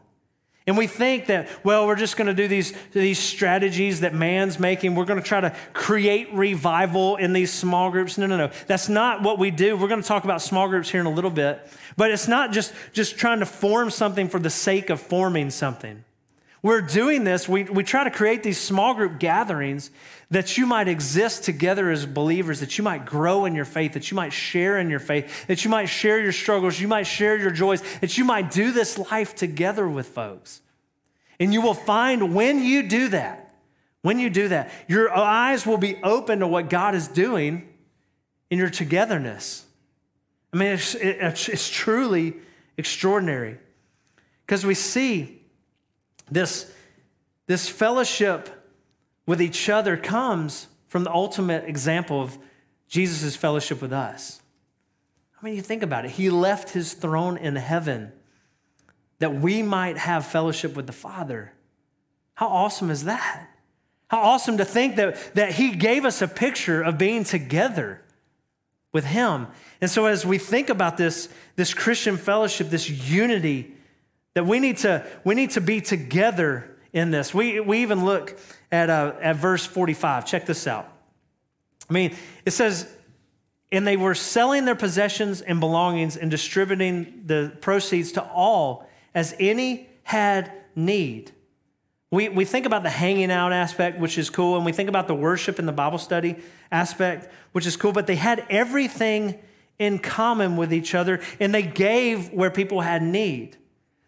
And 0.68 0.78
we 0.78 0.86
think 0.86 1.26
that, 1.26 1.50
well, 1.66 1.88
we're 1.88 1.96
just 1.96 2.18
going 2.18 2.28
to 2.28 2.36
do 2.36 2.48
these, 2.48 2.74
these 2.92 3.18
strategies 3.18 4.02
that 4.02 4.14
man's 4.14 4.60
making. 4.60 4.94
We're 4.94 5.06
going 5.06 5.22
to 5.22 5.28
try 5.28 5.42
to 5.42 5.56
create 5.74 6.32
revival 6.34 7.16
in 7.16 7.34
these 7.34 7.52
small 7.52 7.90
groups. 7.90 8.18
No, 8.18 8.28
no, 8.28 8.38
no. 8.38 8.52
That's 8.68 8.88
not 8.88 9.24
what 9.24 9.40
we 9.40 9.50
do. 9.50 9.76
We're 9.76 9.88
going 9.88 10.04
to 10.04 10.08
talk 10.08 10.24
about 10.24 10.42
small 10.42 10.68
groups 10.70 10.90
here 10.90 11.02
in 11.02 11.08
a 11.08 11.12
little 11.12 11.32
bit. 11.32 11.68
But 11.98 12.12
it's 12.12 12.28
not 12.28 12.52
just, 12.52 12.74
just 12.94 13.18
trying 13.18 13.40
to 13.40 13.46
form 13.48 13.90
something 13.90 14.30
for 14.30 14.40
the 14.40 14.52
sake 14.52 14.92
of 14.92 15.02
forming 15.02 15.50
something. 15.50 16.04
We're 16.64 16.82
doing 16.82 17.24
this, 17.24 17.50
we, 17.50 17.64
we 17.64 17.84
try 17.84 18.04
to 18.04 18.12
create 18.12 18.44
these 18.44 18.60
small 18.60 18.94
group 18.94 19.20
gatherings 19.20 19.90
that 20.30 20.58
you 20.58 20.68
might 20.68 20.88
exist 20.88 21.44
together 21.44 21.90
as 21.90 22.06
believers, 22.06 22.60
that 22.60 22.78
you 22.78 22.84
might 22.84 23.04
grow 23.04 23.46
in 23.46 23.56
your 23.56 23.66
faith, 23.66 23.94
that 23.94 24.12
you 24.12 24.16
might 24.16 24.32
share 24.32 24.80
in 24.80 24.90
your 24.90 25.00
faith, 25.00 25.48
that 25.48 25.66
you 25.66 25.72
might 25.72 25.88
share 25.88 26.22
your 26.22 26.32
struggles, 26.32 26.80
you 26.80 26.88
might 26.88 27.04
share 27.08 27.36
your 27.36 27.50
joys, 27.50 27.82
that 28.00 28.16
you 28.18 28.24
might 28.24 28.52
do 28.52 28.72
this 28.72 29.00
life 29.12 29.34
together 29.34 29.90
with 29.90 30.08
folks. 30.08 30.62
And 31.40 31.52
you 31.52 31.62
will 31.62 31.74
find 31.74 32.36
when 32.36 32.64
you 32.64 32.88
do 32.88 33.08
that, 33.08 33.56
when 34.04 34.20
you 34.20 34.30
do 34.30 34.50
that, 34.50 34.72
your 34.88 35.12
eyes 35.12 35.66
will 35.66 35.80
be 35.80 35.98
open 36.04 36.40
to 36.40 36.48
what 36.48 36.70
God 36.70 36.94
is 36.94 37.08
doing 37.08 37.68
in 38.52 38.60
your 38.60 38.70
togetherness. 38.70 39.66
I 40.54 40.58
mean, 40.58 40.68
it's, 40.74 40.94
it's, 40.94 41.50
it's 41.50 41.70
truly 41.70 42.36
extraordinary 42.78 43.58
because 44.46 44.64
we 44.64 44.76
see 44.76 45.41
this, 46.32 46.72
this 47.48 47.68
fellowship 47.68 48.50
with 49.26 49.42
each 49.42 49.70
other 49.70 49.98
comes 49.98 50.68
from 50.88 51.04
the 51.04 51.12
ultimate 51.12 51.66
example 51.66 52.22
of 52.22 52.38
Jesus' 52.88 53.36
fellowship 53.36 53.82
with 53.82 53.94
us. 53.94 54.42
I 55.40 55.46
mean, 55.46 55.56
you 55.56 55.62
think 55.62 55.84
about 55.84 56.06
it. 56.06 56.12
He 56.12 56.30
left 56.30 56.72
his 56.72 56.94
throne 56.94 57.38
in 57.38 57.56
heaven 57.56 58.12
that 59.20 59.36
we 59.36 59.62
might 59.62 59.98
have 59.98 60.26
fellowship 60.26 60.76
with 60.76 60.88
the 60.88 60.94
Father. 60.94 61.54
How 62.34 62.48
awesome 62.48 62.90
is 62.90 63.04
that? 63.06 63.48
How 64.08 64.20
awesome 64.20 64.58
to 64.58 64.66
think 64.66 64.98
that, 64.98 65.36
that 65.36 65.54
He 65.54 65.72
gave 65.72 66.06
us 66.06 66.22
a 66.22 66.28
picture 66.28 66.82
of 66.82 66.98
being 66.98 67.24
together 67.24 68.02
with 68.92 69.06
Him. 69.06 69.48
And 69.80 69.90
so, 69.90 70.08
as 70.08 70.26
we 70.26 70.38
think 70.38 70.70
about 70.70 70.98
this, 70.98 71.30
this 71.56 71.74
Christian 71.74 72.18
fellowship, 72.18 72.70
this 72.70 72.90
unity, 72.90 73.74
that 74.34 74.46
we 74.46 74.60
need 74.60 74.78
to, 74.78 75.06
we 75.24 75.36
need 75.36 75.52
to 75.52 75.62
be 75.62 75.82
together 75.82 76.78
in 76.94 77.12
this. 77.12 77.34
We, 77.34 77.60
we 77.60 77.80
even 77.82 78.06
look 78.06 78.38
at, 78.72 78.90
uh, 78.90 79.14
at 79.22 79.36
verse 79.36 79.66
45. 79.66 80.26
Check 80.26 80.46
this 80.46 80.68
out. 80.68 80.92
I 81.90 81.94
mean, 81.94 82.16
it 82.46 82.52
says, 82.52 82.88
and 83.72 83.88
they 83.88 83.98
were 83.98 84.16
selling 84.16 84.66
their 84.66 84.76
possessions 84.76 85.42
and 85.42 85.60
belongings 85.60 86.18
and 86.18 86.30
distributing 86.30 87.24
the 87.26 87.56
proceeds 87.62 88.14
to 88.14 88.24
all 88.24 88.88
as 89.14 89.36
any 89.40 89.90
had 90.04 90.52
need. 90.76 91.32
We, 92.12 92.28
we 92.28 92.44
think 92.44 92.66
about 92.66 92.84
the 92.84 92.90
hanging 92.90 93.32
out 93.32 93.54
aspect, 93.54 93.98
which 93.98 94.18
is 94.18 94.30
cool, 94.30 94.58
and 94.58 94.66
we 94.66 94.74
think 94.74 94.90
about 94.90 95.08
the 95.08 95.16
worship 95.16 95.60
and 95.60 95.68
the 95.68 95.74
Bible 95.74 95.98
study 95.98 96.36
aspect, 96.70 97.30
which 97.54 97.66
is 97.66 97.78
cool, 97.78 97.94
but 97.94 98.08
they 98.08 98.18
had 98.18 98.46
everything 98.50 99.40
in 99.80 99.98
common 99.98 100.58
with 100.58 100.74
each 100.74 100.94
other, 100.94 101.22
and 101.40 101.54
they 101.54 101.64
gave 101.64 102.32
where 102.34 102.52
people 102.52 102.82
had 102.82 103.02
need. 103.02 103.56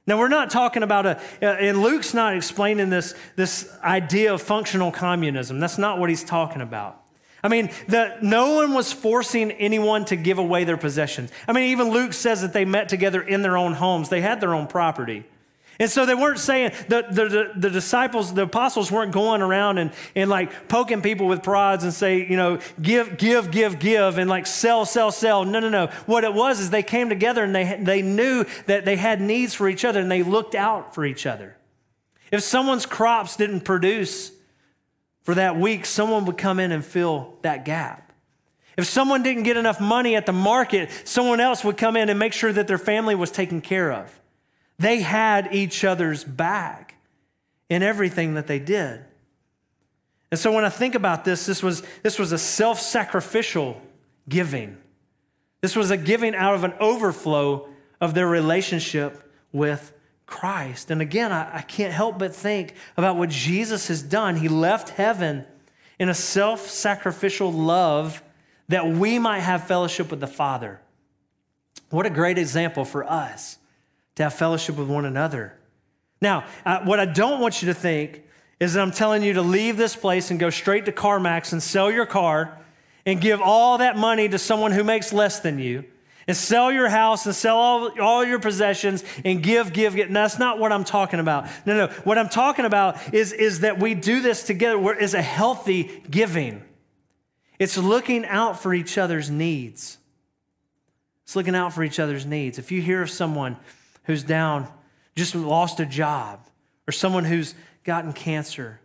Now, 0.06 0.18
we're 0.20 0.28
not 0.28 0.50
talking 0.50 0.84
about 0.84 1.06
a, 1.06 1.18
uh, 1.42 1.46
and 1.46 1.82
Luke's 1.82 2.14
not 2.14 2.36
explaining 2.36 2.90
this, 2.90 3.16
this 3.36 3.70
idea 3.82 4.34
of 4.34 4.42
functional 4.42 4.92
communism. 4.92 5.60
That's 5.60 5.78
not 5.78 5.98
what 5.98 6.10
he's 6.10 6.24
talking 6.24 6.62
about. 6.62 7.02
I 7.42 7.50
mean, 7.50 7.72
the, 7.88 8.18
no 8.22 8.56
one 8.56 8.74
was 8.74 8.92
forcing 8.94 9.52
anyone 9.52 10.06
to 10.06 10.16
give 10.16 10.38
away 10.38 10.64
their 10.64 10.78
possessions. 10.78 11.32
I 11.48 11.54
mean, 11.54 11.72
even 11.72 11.90
Luke 11.90 12.14
says 12.14 12.42
that 12.42 12.54
they 12.54 12.64
met 12.64 12.90
together 12.90 13.22
in 13.22 13.42
their 13.42 13.58
own 13.58 13.74
homes, 13.74 14.10
they 14.10 14.22
had 14.22 14.40
their 14.40 14.54
own 14.54 14.68
property. 14.68 15.26
And 15.80 15.90
so 15.90 16.06
they 16.06 16.14
weren't 16.14 16.40
saying, 16.40 16.72
the, 16.88 17.06
the, 17.10 17.52
the, 17.56 17.70
disciples, 17.70 18.34
the 18.34 18.44
apostles 18.44 18.92
weren't 18.92 19.12
going 19.12 19.42
around 19.42 19.80
and, 19.80 19.92
and 20.16 20.30
like 20.30 20.68
poking 20.68 21.02
people 21.02 21.28
with 21.28 21.42
prods 21.42 21.84
and 21.84 21.92
say, 21.92 22.28
you 22.28 22.38
know, 22.38 22.60
give, 22.80 23.18
give, 23.18 23.50
give, 23.50 23.80
give, 23.80 24.20
and 24.20 24.30
like 24.30 24.46
sell, 24.46 24.86
sell, 24.86 25.12
sell. 25.12 25.46
No, 25.46 25.60
no, 25.60 25.70
no. 25.70 25.88
What 26.06 26.24
it 26.24 26.34
was 26.34 26.60
is 26.60 26.70
they 26.70 26.84
came 26.84 27.10
together 27.10 27.44
and 27.44 27.56
they, 27.56 27.80
they 27.82 28.04
knew 28.04 28.46
that 28.68 28.86
they 28.86 28.96
had 28.96 29.20
needs 29.20 29.56
for 29.56 29.68
each 29.68 29.84
other 29.84 30.00
and 30.00 30.12
they 30.12 30.22
looked 30.22 30.54
out 30.54 30.94
for 30.94 31.06
each 31.06 31.26
other. 31.26 31.58
If 32.32 32.44
someone's 32.44 32.86
crops 32.86 33.36
didn't 33.36 33.62
produce 33.62 34.32
for 35.24 35.36
that 35.36 35.58
week, 35.58 35.86
someone 35.86 36.26
would 36.26 36.38
come 36.38 36.60
in 36.60 36.72
and 36.72 36.86
fill 36.86 37.38
that 37.42 37.66
gap. 37.66 38.12
If 38.78 38.86
someone 38.86 39.24
didn't 39.24 39.44
get 39.44 39.58
enough 39.58 39.80
money 39.80 40.16
at 40.16 40.26
the 40.26 40.34
market, 40.34 40.90
someone 41.04 41.40
else 41.40 41.64
would 41.64 41.78
come 41.78 41.96
in 41.96 42.10
and 42.10 42.18
make 42.18 42.34
sure 42.34 42.52
that 42.52 42.68
their 42.68 42.78
family 42.78 43.16
was 43.16 43.32
taken 43.32 43.62
care 43.62 43.92
of. 43.92 44.20
They 44.84 45.00
had 45.00 45.56
each 45.56 45.86
other's 45.86 46.26
back 46.26 46.96
in 47.70 47.82
everything 47.82 48.34
that 48.34 48.48
they 48.48 48.60
did. 48.60 49.00
And 50.30 50.38
so 50.38 50.52
when 50.52 50.66
I 50.66 50.70
think 50.70 50.94
about 50.94 51.24
this, 51.24 51.46
this 51.46 51.64
was, 51.64 51.84
this 52.02 52.20
was 52.20 52.34
a 52.34 52.38
self 52.38 52.82
sacrificial 52.82 53.82
giving. 54.28 54.78
This 55.62 55.78
was 55.78 55.90
a 55.90 55.96
giving 55.96 56.36
out 56.36 56.56
of 56.56 56.66
an 56.66 56.74
overflow 56.82 57.70
of 58.02 58.14
their 58.14 58.28
relationship 58.28 59.24
with 59.54 59.94
Christ. 60.26 60.92
And 60.92 61.02
again, 61.02 61.32
I, 61.32 61.60
I 61.60 61.62
can't 61.62 61.94
help 61.94 62.20
but 62.20 62.36
think 62.36 62.74
about 62.98 63.16
what 63.16 63.30
Jesus 63.30 63.88
has 63.88 64.04
done. 64.04 64.36
He 64.36 64.50
left 64.50 64.90
heaven 64.90 65.46
in 65.98 66.10
a 66.10 66.14
self 66.14 66.70
sacrificial 66.70 67.54
love 67.54 68.22
that 68.68 68.86
we 68.86 69.18
might 69.18 69.40
have 69.40 69.66
fellowship 69.66 70.12
with 70.12 70.20
the 70.20 70.28
Father. 70.28 70.82
What 71.90 72.06
a 72.06 72.10
great 72.10 72.38
example 72.38 72.84
for 72.84 73.10
us 73.10 73.60
to 74.16 74.24
have 74.24 74.34
fellowship 74.34 74.78
with 74.78 74.88
one 74.88 75.06
another. 75.06 75.58
Now, 76.22 76.46
uh, 76.66 76.80
what 76.84 77.00
I 77.00 77.06
don't 77.06 77.40
want 77.40 77.62
you 77.62 77.68
to 77.68 77.74
think 77.74 78.24
is 78.60 78.74
that 78.74 78.82
I'm 78.82 78.92
telling 78.92 79.24
you 79.24 79.34
to 79.34 79.42
leave 79.42 79.78
this 79.78 79.96
place 79.96 80.32
and 80.32 80.40
go 80.40 80.50
straight 80.50 80.86
to 80.86 80.92
CarMax 80.92 81.52
and 81.52 81.62
sell 81.62 81.92
your 81.92 82.06
car 82.06 82.58
and 83.06 83.20
give 83.20 83.42
all 83.42 83.80
that 83.80 83.98
money 83.98 84.30
to 84.30 84.40
someone 84.40 84.72
who 84.72 84.84
makes 84.84 85.12
less 85.12 85.42
than 85.42 85.60
you 85.60 85.84
and 86.28 86.38
sell 86.38 86.72
your 86.72 86.88
house 86.88 87.26
and 87.26 87.36
sell 87.36 87.58
all, 87.58 88.00
all 88.00 88.24
your 88.24 88.40
possessions 88.40 89.04
and 89.26 89.44
give, 89.44 89.74
give, 89.74 89.96
give. 89.96 90.12
that's 90.14 90.40
not 90.40 90.60
what 90.60 90.72
I'm 90.72 90.86
talking 90.86 91.20
about. 91.20 91.48
No, 91.66 91.76
no. 91.76 91.94
What 92.04 92.18
I'm 92.18 92.30
talking 92.30 92.66
about 92.66 93.14
is, 93.14 93.34
is 93.34 93.62
that 93.62 93.80
we 93.80 93.94
do 93.94 94.22
this 94.22 94.44
together 94.44 94.80
where 94.80 94.98
is 94.98 95.14
a 95.14 95.22
healthy 95.22 96.04
giving. 96.10 96.64
It's 97.60 97.78
looking 97.78 98.26
out 98.26 98.62
for 98.62 98.74
each 98.74 98.98
other's 98.98 99.30
needs. 99.30 99.98
It's 101.24 101.36
looking 101.36 101.56
out 101.56 101.74
for 101.74 101.84
each 101.84 102.00
other's 102.00 102.26
needs. 102.26 102.58
If 102.58 102.72
you 102.72 102.82
hear 102.82 103.02
of 103.02 103.10
someone 103.10 103.58
who's 104.04 104.24
down, 104.24 104.68
just 105.16 105.36
lost 105.36 105.80
a 105.80 105.86
job, 105.86 106.40
or 106.88 106.92
someone 106.92 107.26
who's 107.26 107.56
gotten 107.84 108.14
cancer, 108.14 108.80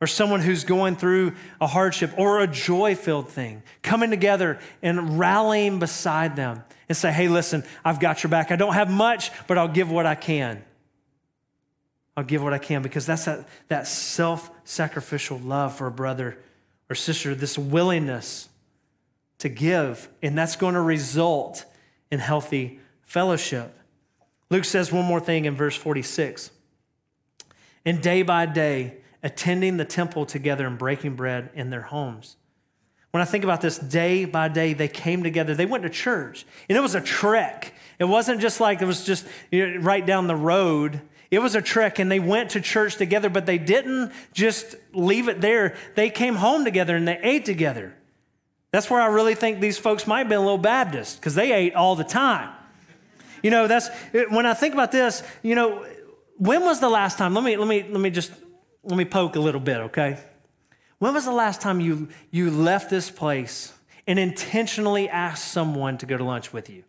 or 0.00 0.06
someone 0.06 0.40
who's 0.40 0.64
going 0.64 0.96
through 0.96 1.34
a 1.60 1.66
hardship 1.66 2.12
or 2.18 2.40
a 2.40 2.46
joy 2.46 2.94
filled 2.94 3.28
thing, 3.28 3.62
coming 3.82 4.10
together 4.10 4.58
and 4.82 5.18
rallying 5.18 5.78
beside 5.78 6.36
them 6.36 6.62
and 6.88 6.96
say, 6.96 7.10
hey, 7.10 7.28
listen, 7.28 7.64
I've 7.84 8.00
got 8.00 8.22
your 8.22 8.30
back. 8.30 8.50
I 8.50 8.56
don't 8.56 8.74
have 8.74 8.90
much, 8.90 9.30
but 9.46 9.56
I'll 9.56 9.68
give 9.68 9.90
what 9.90 10.06
I 10.06 10.14
can. 10.14 10.62
I'll 12.16 12.24
give 12.24 12.42
what 12.42 12.52
I 12.52 12.58
can 12.58 12.82
because 12.82 13.06
that's 13.06 13.24
that, 13.24 13.48
that 13.68 13.86
self 13.88 14.50
sacrificial 14.64 15.38
love 15.38 15.74
for 15.74 15.86
a 15.86 15.90
brother 15.90 16.38
or 16.88 16.94
sister, 16.94 17.34
this 17.34 17.58
willingness 17.58 18.48
to 19.38 19.48
give, 19.48 20.08
and 20.22 20.36
that's 20.38 20.56
going 20.56 20.74
to 20.74 20.80
result 20.80 21.64
in 22.10 22.20
healthy 22.20 22.78
fellowship. 23.02 23.74
Luke 24.50 24.64
says 24.64 24.92
one 24.92 25.04
more 25.04 25.20
thing 25.20 25.44
in 25.44 25.54
verse 25.54 25.76
46. 25.76 26.50
And 27.84 28.00
day 28.00 28.22
by 28.22 28.46
day, 28.46 28.98
attending 29.22 29.76
the 29.78 29.84
temple 29.84 30.26
together 30.26 30.66
and 30.66 30.78
breaking 30.78 31.16
bread 31.16 31.50
in 31.54 31.70
their 31.70 31.82
homes. 31.82 32.36
When 33.10 33.22
I 33.22 33.26
think 33.26 33.44
about 33.44 33.60
this, 33.60 33.78
day 33.78 34.24
by 34.24 34.48
day, 34.48 34.72
they 34.72 34.88
came 34.88 35.22
together. 35.22 35.54
They 35.54 35.66
went 35.66 35.84
to 35.84 35.88
church, 35.90 36.44
and 36.68 36.76
it 36.76 36.80
was 36.80 36.96
a 36.96 37.00
trek. 37.00 37.72
It 37.98 38.06
wasn't 38.06 38.40
just 38.40 38.60
like 38.60 38.82
it 38.82 38.86
was 38.86 39.04
just 39.04 39.24
you 39.52 39.66
know, 39.66 39.80
right 39.80 40.04
down 40.04 40.26
the 40.26 40.34
road. 40.34 41.00
It 41.30 41.38
was 41.38 41.54
a 41.54 41.62
trek, 41.62 42.00
and 42.00 42.10
they 42.10 42.18
went 42.18 42.50
to 42.50 42.60
church 42.60 42.96
together, 42.96 43.30
but 43.30 43.46
they 43.46 43.56
didn't 43.56 44.12
just 44.32 44.74
leave 44.92 45.28
it 45.28 45.40
there. 45.40 45.76
They 45.94 46.10
came 46.10 46.34
home 46.34 46.64
together 46.64 46.96
and 46.96 47.06
they 47.06 47.20
ate 47.22 47.44
together. 47.44 47.94
That's 48.72 48.90
where 48.90 49.00
I 49.00 49.06
really 49.06 49.36
think 49.36 49.60
these 49.60 49.78
folks 49.78 50.08
might 50.08 50.18
have 50.18 50.28
been 50.28 50.38
a 50.38 50.42
little 50.42 50.58
Baptist, 50.58 51.20
because 51.20 51.36
they 51.36 51.52
ate 51.52 51.74
all 51.76 51.94
the 51.94 52.02
time. 52.02 52.50
You 53.44 53.50
know, 53.50 53.66
that's 53.66 53.90
when 54.30 54.46
I 54.46 54.54
think 54.54 54.72
about 54.72 54.90
this, 54.90 55.22
you 55.42 55.54
know, 55.54 55.84
when 56.38 56.62
was 56.62 56.80
the 56.80 56.88
last 56.88 57.18
time? 57.18 57.34
Let 57.34 57.44
me 57.44 57.58
let 57.58 57.68
me 57.68 57.82
let 57.82 58.00
me 58.00 58.08
just 58.08 58.32
let 58.82 58.96
me 58.96 59.04
poke 59.04 59.36
a 59.36 59.38
little 59.38 59.60
bit, 59.60 59.76
okay? 59.80 60.18
When 60.98 61.12
was 61.12 61.26
the 61.26 61.32
last 61.32 61.60
time 61.60 61.78
you 61.78 62.08
you 62.30 62.50
left 62.50 62.88
this 62.88 63.10
place 63.10 63.74
and 64.06 64.18
intentionally 64.18 65.10
asked 65.10 65.52
someone 65.52 65.98
to 65.98 66.06
go 66.06 66.16
to 66.16 66.24
lunch 66.24 66.54
with 66.54 66.70
you? 66.70 66.84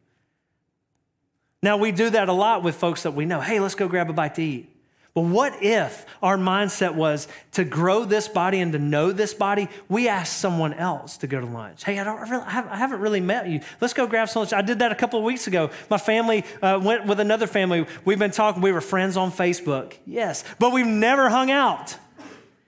Now 1.62 1.76
we 1.76 1.91
do 1.91 2.10
that 2.12 2.30
a 2.30 2.34
lot 2.34 2.63
with 2.63 2.76
folks 2.76 3.04
that 3.04 3.12
we 3.12 3.26
know. 3.26 3.41
Hey, 3.41 3.60
let's 3.60 3.76
go 3.76 3.89
grab 3.89 4.10
a 4.10 4.13
bite 4.13 4.36
to 4.36 4.41
eat. 4.41 4.75
But 5.15 5.21
what 5.21 5.63
if 5.63 6.06
our 6.21 6.38
mindset 6.38 6.93
was 6.93 7.30
to 7.54 7.63
grow 7.63 8.04
this 8.04 8.28
body 8.28 8.60
and 8.60 8.73
to 8.73 8.80
know 8.80 9.13
this 9.13 9.34
body? 9.34 9.69
We 9.88 10.10
asked 10.10 10.38
someone 10.39 10.73
else 10.73 11.15
to 11.19 11.28
go 11.28 11.39
to 11.39 11.45
lunch. 11.45 11.86
Hey, 11.86 11.97
I, 11.97 12.04
don't 12.04 12.19
really, 12.30 12.43
I 12.43 12.75
haven't 12.75 12.99
really 12.99 13.21
met 13.21 13.47
you. 13.47 13.62
Let's 13.80 13.93
go 13.93 14.08
grab 14.08 14.28
some 14.28 14.41
lunch. 14.41 14.51
I 14.51 14.62
did 14.62 14.80
that 14.80 14.91
a 14.91 14.95
couple 14.95 15.17
of 15.17 15.23
weeks 15.23 15.47
ago. 15.47 15.71
My 15.89 15.97
family 15.97 16.43
uh, 16.62 16.82
went 16.84 17.06
with 17.06 17.21
another 17.21 17.47
family. 17.47 17.88
We've 18.04 18.19
been 18.19 18.32
talking. 18.32 18.62
We 18.62 18.73
were 18.73 18.82
friends 18.82 19.15
on 19.15 19.32
Facebook. 19.32 19.93
Yes, 20.06 20.43
but 20.60 20.73
we've 20.73 20.86
never 20.86 21.30
hung 21.30 21.49
out. 21.49 21.95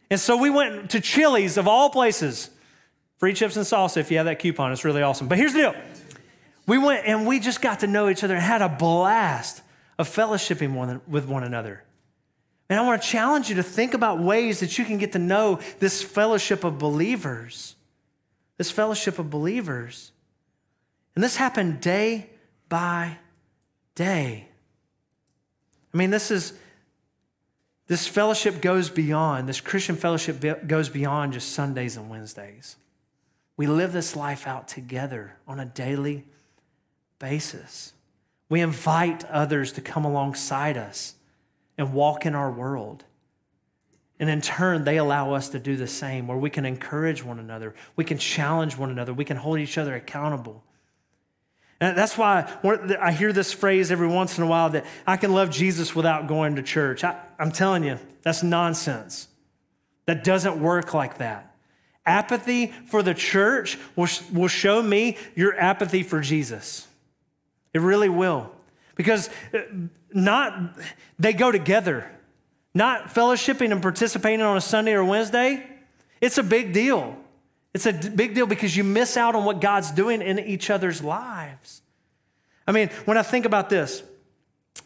And 0.09 0.17
so 0.17 0.37
we 0.37 0.49
went 0.49 0.91
to 0.91 1.01
Chili's 1.01 1.57
of 1.57 1.67
all 1.67 1.89
places. 1.89 2.49
Free 3.17 3.33
chips 3.33 3.57
and 3.57 3.65
salsa 3.65 3.97
if 3.97 4.09
you 4.09 4.17
have 4.17 4.25
that 4.27 4.39
coupon. 4.39 4.71
It's 4.71 4.85
really 4.85 5.01
awesome. 5.01 5.27
But 5.27 5.37
here's 5.37 5.51
the 5.51 5.59
deal. 5.59 5.75
We 6.65 6.77
went 6.77 7.05
and 7.05 7.27
we 7.27 7.41
just 7.41 7.61
got 7.61 7.81
to 7.81 7.87
know 7.87 8.07
each 8.07 8.23
other 8.23 8.35
and 8.35 8.43
had 8.43 8.61
a 8.61 8.69
blast 8.69 9.61
of 9.99 10.07
fellowshipping 10.07 10.73
one, 10.73 11.01
with 11.09 11.27
one 11.27 11.43
another. 11.43 11.83
And 12.69 12.79
I 12.79 12.85
want 12.85 13.01
to 13.01 13.07
challenge 13.07 13.49
you 13.49 13.55
to 13.55 13.63
think 13.63 13.93
about 13.93 14.19
ways 14.19 14.59
that 14.59 14.77
you 14.77 14.83
can 14.83 14.97
get 14.97 15.13
to 15.13 15.19
know 15.19 15.59
this 15.79 16.03
fellowship 16.03 16.63
of 16.63 16.77
believers. 16.77 17.75
This 18.57 18.71
fellowship 18.71 19.19
of 19.19 19.29
believers. 19.29 20.11
And 21.15 21.23
this 21.23 21.37
happened 21.37 21.79
day 21.79 22.29
by 22.67 23.17
day. 23.95 24.47
I 25.93 25.97
mean, 25.97 26.09
this 26.09 26.29
is, 26.29 26.53
this 27.87 28.05
fellowship 28.05 28.61
goes 28.61 28.89
beyond, 28.89 29.47
this 29.47 29.61
Christian 29.61 29.95
fellowship 29.95 30.67
goes 30.67 30.89
beyond 30.89 31.33
just 31.33 31.53
Sundays 31.53 31.95
and 31.95 32.09
Wednesdays. 32.09 32.75
We 33.55 33.65
live 33.65 33.93
this 33.93 34.15
life 34.15 34.45
out 34.45 34.67
together 34.67 35.37
on 35.47 35.59
a 35.59 35.65
daily 35.65 36.25
basis. 37.17 37.93
We 38.49 38.61
invite 38.61 39.23
others 39.25 39.71
to 39.73 39.81
come 39.81 40.05
alongside 40.05 40.77
us 40.77 41.15
and 41.77 41.93
walk 41.93 42.25
in 42.25 42.35
our 42.35 42.51
world. 42.51 43.03
And 44.19 44.29
in 44.29 44.41
turn, 44.41 44.83
they 44.83 44.97
allow 44.97 45.33
us 45.33 45.49
to 45.49 45.59
do 45.59 45.75
the 45.75 45.87
same, 45.87 46.27
where 46.27 46.37
we 46.37 46.49
can 46.49 46.65
encourage 46.65 47.23
one 47.23 47.39
another, 47.39 47.75
we 47.95 48.03
can 48.03 48.17
challenge 48.17 48.77
one 48.77 48.89
another, 48.89 49.13
we 49.13 49.25
can 49.25 49.37
hold 49.37 49.59
each 49.59 49.77
other 49.77 49.95
accountable. 49.95 50.63
And 51.79 51.95
that's 51.95 52.17
why 52.17 52.51
I 52.99 53.11
hear 53.11 53.31
this 53.31 53.53
phrase 53.53 53.91
every 53.91 54.07
once 54.07 54.37
in 54.37 54.43
a 54.43 54.47
while 54.47 54.71
that 54.71 54.85
I 55.05 55.15
can 55.17 55.31
love 55.33 55.51
Jesus 55.51 55.95
without 55.95 56.27
going 56.27 56.55
to 56.55 56.63
church. 56.63 57.03
I, 57.03 57.19
am 57.37 57.51
telling 57.51 57.83
you, 57.83 57.99
that's 58.23 58.41
nonsense. 58.41 59.27
that 60.07 60.23
doesn't 60.23 60.59
work 60.59 60.93
like 60.95 61.19
that. 61.19 61.55
Apathy 62.05 62.67
for 62.87 63.03
the 63.03 63.13
church 63.13 63.77
will, 63.95 64.07
will 64.33 64.47
show 64.47 64.81
me 64.81 65.17
your 65.35 65.59
apathy 65.59 66.01
for 66.01 66.21
Jesus. 66.21 66.87
It 67.73 67.81
really 67.81 68.09
will. 68.09 68.51
Because 68.95 69.29
uh, 69.53 69.59
not 70.13 70.77
they 71.19 71.33
go 71.33 71.51
together. 71.51 72.09
Not 72.73 73.07
fellowshipping 73.07 73.71
and 73.71 73.81
participating 73.81 74.41
on 74.41 74.55
a 74.55 74.61
Sunday 74.61 74.93
or 74.93 75.03
Wednesday, 75.03 75.65
it's 76.21 76.37
a 76.37 76.43
big 76.43 76.73
deal. 76.73 77.17
It's 77.73 77.85
a 77.85 77.93
big 77.93 78.35
deal 78.35 78.45
because 78.45 78.75
you 78.75 78.83
miss 78.83 79.17
out 79.17 79.35
on 79.35 79.45
what 79.45 79.61
God's 79.61 79.91
doing 79.91 80.21
in 80.21 80.39
each 80.39 80.69
other's 80.69 81.03
lives. 81.03 81.81
I 82.67 82.71
mean, 82.71 82.89
when 83.05 83.17
I 83.17 83.23
think 83.23 83.45
about 83.45 83.69
this, 83.69 84.03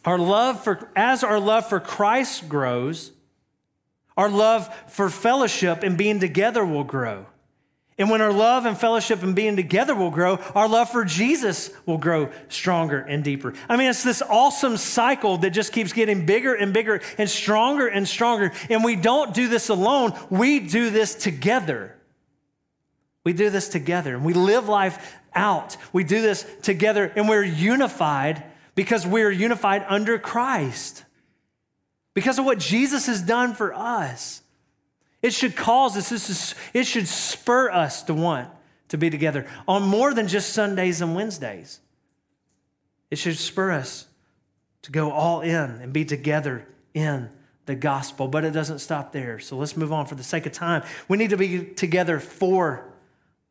our 0.05 0.17
love 0.17 0.63
for 0.63 0.89
as 0.95 1.23
our 1.23 1.39
love 1.39 1.67
for 1.67 1.79
Christ 1.79 2.47
grows, 2.47 3.11
our 4.17 4.29
love 4.29 4.73
for 4.87 5.09
fellowship 5.09 5.83
and 5.83 5.97
being 5.97 6.19
together 6.19 6.65
will 6.65 6.83
grow. 6.83 7.25
And 8.01 8.09
when 8.09 8.19
our 8.19 8.33
love 8.33 8.65
and 8.65 8.75
fellowship 8.75 9.21
and 9.21 9.35
being 9.35 9.55
together 9.55 9.93
will 9.93 10.09
grow, 10.09 10.37
our 10.55 10.67
love 10.67 10.89
for 10.89 11.05
Jesus 11.05 11.69
will 11.85 11.99
grow 11.99 12.31
stronger 12.49 12.97
and 12.97 13.23
deeper. 13.23 13.53
I 13.69 13.77
mean, 13.77 13.91
it's 13.91 14.01
this 14.01 14.23
awesome 14.23 14.77
cycle 14.77 15.37
that 15.37 15.51
just 15.51 15.71
keeps 15.71 15.93
getting 15.93 16.25
bigger 16.25 16.55
and 16.55 16.73
bigger 16.73 17.01
and 17.19 17.29
stronger 17.29 17.85
and 17.85 18.07
stronger. 18.07 18.53
And 18.71 18.83
we 18.83 18.95
don't 18.95 19.35
do 19.35 19.47
this 19.47 19.69
alone, 19.69 20.17
we 20.31 20.59
do 20.59 20.89
this 20.89 21.13
together. 21.13 21.95
We 23.23 23.33
do 23.33 23.51
this 23.51 23.69
together 23.69 24.15
and 24.15 24.25
we 24.25 24.33
live 24.33 24.67
life 24.67 25.15
out. 25.35 25.77
We 25.93 26.03
do 26.03 26.23
this 26.23 26.43
together 26.63 27.13
and 27.15 27.29
we're 27.29 27.43
unified 27.43 28.43
because 28.73 29.05
we're 29.05 29.29
unified 29.29 29.85
under 29.87 30.17
Christ 30.17 31.05
because 32.15 32.39
of 32.39 32.45
what 32.45 32.57
Jesus 32.57 33.05
has 33.05 33.21
done 33.21 33.53
for 33.53 33.75
us. 33.75 34.41
It 35.21 35.33
should 35.33 35.55
cause 35.55 35.95
us, 35.95 36.55
it 36.73 36.85
should 36.85 37.07
spur 37.07 37.69
us 37.69 38.03
to 38.03 38.13
want 38.13 38.49
to 38.87 38.97
be 38.97 39.09
together 39.09 39.47
on 39.67 39.83
more 39.83 40.13
than 40.13 40.27
just 40.27 40.53
Sundays 40.53 41.01
and 41.01 41.15
Wednesdays. 41.15 41.79
It 43.09 43.17
should 43.17 43.37
spur 43.37 43.71
us 43.71 44.07
to 44.83 44.91
go 44.91 45.11
all 45.11 45.41
in 45.41 45.79
and 45.81 45.93
be 45.93 46.05
together 46.05 46.67
in 46.93 47.29
the 47.65 47.75
gospel, 47.75 48.27
but 48.27 48.43
it 48.43 48.51
doesn't 48.51 48.79
stop 48.79 49.11
there. 49.11 49.39
So 49.39 49.57
let's 49.57 49.77
move 49.77 49.93
on 49.93 50.07
for 50.07 50.15
the 50.15 50.23
sake 50.23 50.45
of 50.45 50.51
time. 50.51 50.83
We 51.07 51.17
need 51.17 51.29
to 51.29 51.37
be 51.37 51.65
together 51.65 52.19
for 52.19 52.91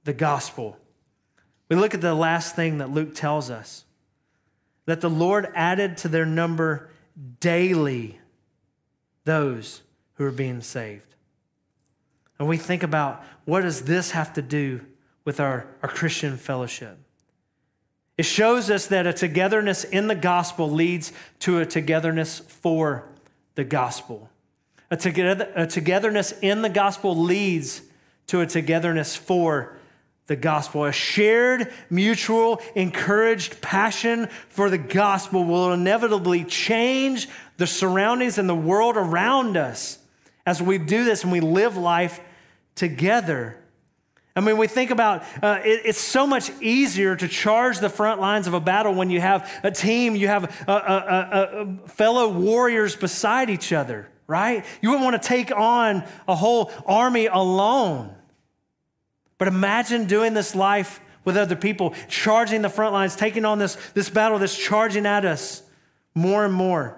the 0.04 0.12
gospel. 0.12 0.76
We 1.68 1.76
look 1.76 1.94
at 1.94 2.00
the 2.00 2.14
last 2.14 2.56
thing 2.56 2.78
that 2.78 2.90
Luke 2.90 3.14
tells 3.14 3.48
us 3.48 3.85
that 4.87 5.00
the 5.00 5.11
Lord 5.11 5.48
added 5.54 5.96
to 5.98 6.09
their 6.09 6.26
number 6.26 6.90
daily 7.38 8.18
those 9.24 9.83
who 10.14 10.24
are 10.24 10.33
being 10.33 10.62
saved. 10.62 11.09
And 12.40 12.48
we 12.48 12.57
think 12.57 12.83
about 12.83 13.22
what 13.44 13.61
does 13.61 13.83
this 13.83 14.12
have 14.12 14.33
to 14.33 14.42
do 14.42 14.81
with 15.26 15.40
our, 15.40 15.66
our 15.83 15.90
Christian 15.90 16.38
fellowship? 16.38 16.98
It 18.16 18.24
shows 18.24 18.70
us 18.70 18.87
that 18.87 19.07
a 19.07 19.12
togetherness 19.12 19.85
in 19.85 20.09
the 20.09 20.14
gospel 20.14 20.68
leads 20.68 21.12
to 21.40 21.59
a 21.59 21.66
togetherness 21.66 22.38
for 22.38 23.07
the 23.57 23.64
gospel. 23.64 24.31
A, 24.90 24.96
together, 24.96 25.53
a 25.55 25.66
togetherness 25.66 26.33
in 26.40 26.62
the 26.62 26.70
gospel 26.70 27.14
leads 27.14 27.83
to 28.29 28.40
a 28.40 28.46
togetherness 28.46 29.14
for 29.14 29.76
the 30.26 30.37
gospel. 30.37 30.87
A 30.87 30.92
shared, 30.92 31.70
mutual, 31.90 32.62
encouraged 32.74 33.61
passion 33.61 34.29
for 34.48 34.70
the 34.70 34.79
gospel 34.79 35.44
will 35.44 35.74
inevitably 35.74 36.44
change 36.44 37.29
the 37.59 37.66
surroundings 37.66 38.38
and 38.38 38.48
the 38.48 38.55
world 38.55 38.96
around 38.96 39.59
us 39.59 39.98
as 40.46 40.62
we 40.62 40.79
do 40.79 41.05
this 41.05 41.22
and 41.22 41.33
we 41.33 41.40
live 41.40 41.76
life 41.76 42.20
together. 42.80 43.56
I 44.34 44.40
mean, 44.40 44.56
we 44.56 44.66
think 44.66 44.90
about 44.90 45.22
uh, 45.42 45.60
it, 45.62 45.82
it's 45.84 46.00
so 46.00 46.26
much 46.26 46.50
easier 46.62 47.14
to 47.14 47.28
charge 47.28 47.78
the 47.78 47.90
front 47.90 48.20
lines 48.20 48.46
of 48.46 48.54
a 48.54 48.60
battle 48.60 48.94
when 48.94 49.10
you 49.10 49.20
have 49.20 49.48
a 49.62 49.70
team, 49.70 50.16
you 50.16 50.28
have 50.28 50.44
a, 50.66 50.72
a, 50.72 51.60
a, 51.84 51.88
fellow 51.88 52.28
warriors 52.28 52.96
beside 52.96 53.50
each 53.50 53.72
other, 53.72 54.08
right? 54.26 54.64
You 54.80 54.88
wouldn't 54.88 55.04
want 55.04 55.22
to 55.22 55.28
take 55.28 55.54
on 55.54 56.04
a 56.26 56.34
whole 56.34 56.72
army 56.86 57.26
alone. 57.26 58.14
But 59.36 59.48
imagine 59.48 60.06
doing 60.06 60.32
this 60.32 60.54
life 60.54 61.00
with 61.24 61.36
other 61.36 61.56
people, 61.56 61.94
charging 62.08 62.62
the 62.62 62.70
front 62.70 62.94
lines, 62.94 63.14
taking 63.14 63.44
on 63.44 63.58
this, 63.58 63.76
this 63.92 64.08
battle 64.08 64.38
that's 64.38 64.56
charging 64.56 65.04
at 65.04 65.26
us 65.26 65.62
more 66.14 66.46
and 66.46 66.54
more. 66.54 66.96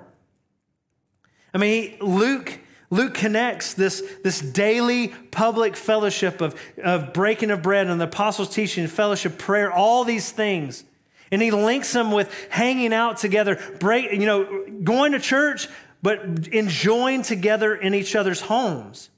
I 1.53 1.59
mean, 1.59 1.97
Luke, 2.01 2.61
Luke 2.93 3.15
connects 3.15 3.73
this, 3.73 4.03
this 4.23 4.39
daily 4.39 5.09
public 5.31 5.77
fellowship 5.77 6.43
of, 6.43 6.55
of 6.85 7.15
breaking 7.15 7.51
of 7.51 7.63
bread 7.63 7.87
and 7.87 7.99
the 7.99 8.05
apostles' 8.05 8.55
teaching, 8.55 8.87
fellowship, 8.87 9.39
prayer, 9.39 9.73
all 9.73 10.05
these 10.05 10.31
things. 10.31 10.85
And 11.31 11.41
he 11.41 11.51
links 11.51 11.95
them 11.95 12.13
with 12.13 12.31
hanging 12.51 12.93
out 12.93 13.17
together, 13.17 13.59
break, 13.81 14.13
you 14.13 14.27
know, 14.27 14.67
going 14.85 15.13
to 15.13 15.19
church, 15.19 15.69
but 16.03 16.23
enjoying 16.49 17.23
together 17.23 17.75
in 17.75 17.95
each 17.95 18.15
other's 18.15 18.43
homes. 18.43 19.09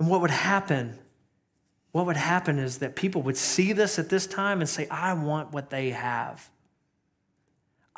And 0.00 0.08
what 0.08 0.20
would 0.22 0.32
happen? 0.32 0.98
What 1.92 2.06
would 2.06 2.16
happen 2.16 2.58
is 2.58 2.78
that 2.78 2.96
people 2.96 3.22
would 3.22 3.36
see 3.36 3.72
this 3.72 4.00
at 4.00 4.08
this 4.08 4.26
time 4.26 4.58
and 4.58 4.68
say, 4.68 4.88
I 4.88 5.12
want 5.12 5.52
what 5.52 5.70
they 5.70 5.90
have. 5.90 6.50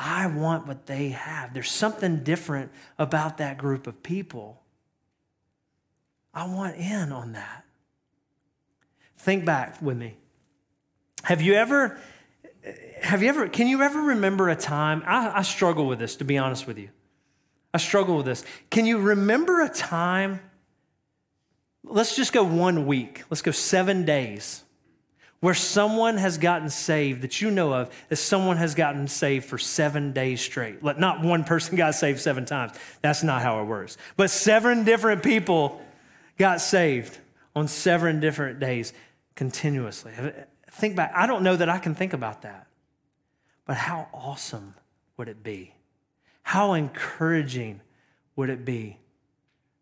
I 0.04 0.26
want 0.26 0.66
what 0.66 0.86
they 0.86 1.10
have. 1.10 1.54
There's 1.54 1.70
something 1.70 2.24
different 2.24 2.72
about 2.98 3.38
that 3.38 3.56
group 3.56 3.86
of 3.86 4.02
people. 4.02 4.60
I 6.34 6.46
want 6.48 6.76
in 6.76 7.12
on 7.12 7.32
that. 7.32 7.64
Think 9.16 9.44
back 9.44 9.80
with 9.80 9.96
me. 9.96 10.16
Have 11.22 11.40
you 11.40 11.54
ever, 11.54 12.00
have 13.00 13.22
you 13.22 13.28
ever, 13.28 13.48
can 13.48 13.68
you 13.68 13.82
ever 13.82 14.00
remember 14.00 14.48
a 14.48 14.56
time? 14.56 15.04
I, 15.06 15.38
I 15.38 15.42
struggle 15.42 15.86
with 15.86 16.00
this, 16.00 16.16
to 16.16 16.24
be 16.24 16.36
honest 16.36 16.66
with 16.66 16.78
you. 16.78 16.88
I 17.72 17.78
struggle 17.78 18.16
with 18.16 18.26
this. 18.26 18.44
Can 18.70 18.86
you 18.86 18.98
remember 18.98 19.60
a 19.60 19.68
time 19.68 20.40
let's 21.84 22.16
just 22.16 22.32
go 22.32 22.42
one 22.42 22.86
week, 22.86 23.22
let's 23.30 23.42
go 23.42 23.50
seven 23.50 24.04
days, 24.04 24.64
where 25.42 25.54
someone 25.54 26.18
has 26.18 26.38
gotten 26.38 26.70
saved 26.70 27.22
that 27.22 27.40
you 27.40 27.50
know 27.50 27.74
of, 27.74 27.90
that 28.08 28.16
someone 28.16 28.56
has 28.58 28.76
gotten 28.76 29.08
saved 29.08 29.44
for 29.44 29.58
seven 29.58 30.12
days 30.12 30.40
straight. 30.40 30.80
Not 30.84 31.20
one 31.20 31.42
person 31.42 31.74
got 31.76 31.96
saved 31.96 32.20
seven 32.20 32.46
times. 32.46 32.72
That's 33.00 33.24
not 33.24 33.42
how 33.42 33.60
it 33.60 33.64
works. 33.64 33.96
But 34.16 34.30
seven 34.30 34.84
different 34.84 35.24
people 35.24 35.82
got 36.38 36.60
saved 36.60 37.18
on 37.56 37.66
seven 37.66 38.20
different 38.20 38.60
days 38.60 38.92
continuously. 39.34 40.12
Think 40.70 40.94
back. 40.94 41.12
I 41.12 41.26
don't 41.26 41.42
know 41.42 41.56
that 41.56 41.68
I 41.68 41.78
can 41.78 41.96
think 41.96 42.12
about 42.12 42.42
that. 42.42 42.68
But 43.66 43.76
how 43.76 44.06
awesome 44.14 44.74
would 45.16 45.26
it 45.28 45.42
be? 45.42 45.74
How 46.44 46.74
encouraging 46.74 47.80
would 48.36 48.48
it 48.48 48.64
be 48.64 48.98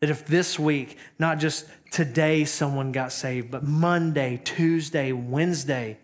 that 0.01 0.11
if 0.11 0.27
this 0.27 0.59
week, 0.59 0.97
not 1.19 1.39
just 1.39 1.67
today 1.91 2.45
someone 2.45 2.91
got 2.93 3.13
saved, 3.13 3.51
but 3.51 3.63
Monday, 3.63 4.41
Tuesday, 4.43 5.13
Wednesday, 5.13 5.99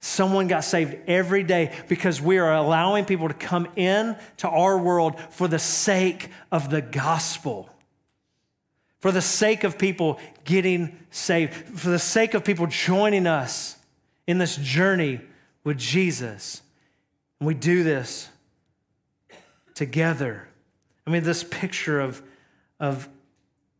someone 0.00 0.46
got 0.46 0.64
saved 0.64 0.96
every 1.08 1.42
day 1.42 1.74
because 1.88 2.20
we 2.20 2.38
are 2.38 2.54
allowing 2.54 3.04
people 3.04 3.28
to 3.28 3.34
come 3.34 3.66
in 3.76 4.16
to 4.38 4.48
our 4.48 4.78
world 4.78 5.18
for 5.30 5.48
the 5.48 5.58
sake 5.58 6.28
of 6.50 6.70
the 6.70 6.82
gospel. 6.82 7.68
For 9.00 9.10
the 9.10 9.20
sake 9.20 9.64
of 9.64 9.78
people 9.78 10.20
getting 10.44 10.96
saved, 11.10 11.52
for 11.52 11.90
the 11.90 11.98
sake 11.98 12.34
of 12.34 12.44
people 12.44 12.68
joining 12.68 13.26
us 13.26 13.76
in 14.28 14.38
this 14.38 14.56
journey 14.56 15.20
with 15.64 15.76
Jesus. 15.76 16.62
And 17.40 17.48
we 17.48 17.54
do 17.54 17.82
this 17.82 18.28
together 19.74 20.48
I 21.06 21.10
mean, 21.10 21.24
this 21.24 21.44
picture 21.44 22.00
of, 22.00 22.22
of 22.78 23.08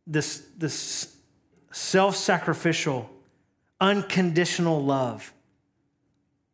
this, 0.07 0.47
this 0.57 1.17
self 1.71 2.17
sacrificial, 2.17 3.11
unconditional 3.81 4.83
love. 4.83 5.33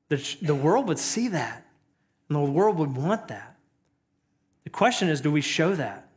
The, 0.08 0.36
the 0.40 0.54
world 0.54 0.88
would 0.88 0.98
see 0.98 1.28
that, 1.28 1.66
and 2.28 2.36
the 2.36 2.50
world 2.50 2.78
would 2.78 2.96
want 2.96 3.28
that. 3.28 3.56
The 4.64 4.70
question 4.70 5.08
is 5.08 5.20
do 5.20 5.30
we 5.30 5.40
show 5.40 5.74
that? 5.74 6.08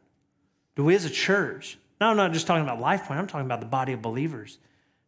Do 0.75 0.83
we 0.83 0.95
as 0.95 1.05
a 1.05 1.09
church? 1.09 1.77
Now, 1.99 2.09
I'm 2.09 2.17
not 2.17 2.33
just 2.33 2.47
talking 2.47 2.63
about 2.63 2.79
Life 2.79 3.05
Point, 3.05 3.19
I'm 3.19 3.27
talking 3.27 3.45
about 3.45 3.59
the 3.59 3.65
body 3.65 3.93
of 3.93 4.01
believers. 4.01 4.57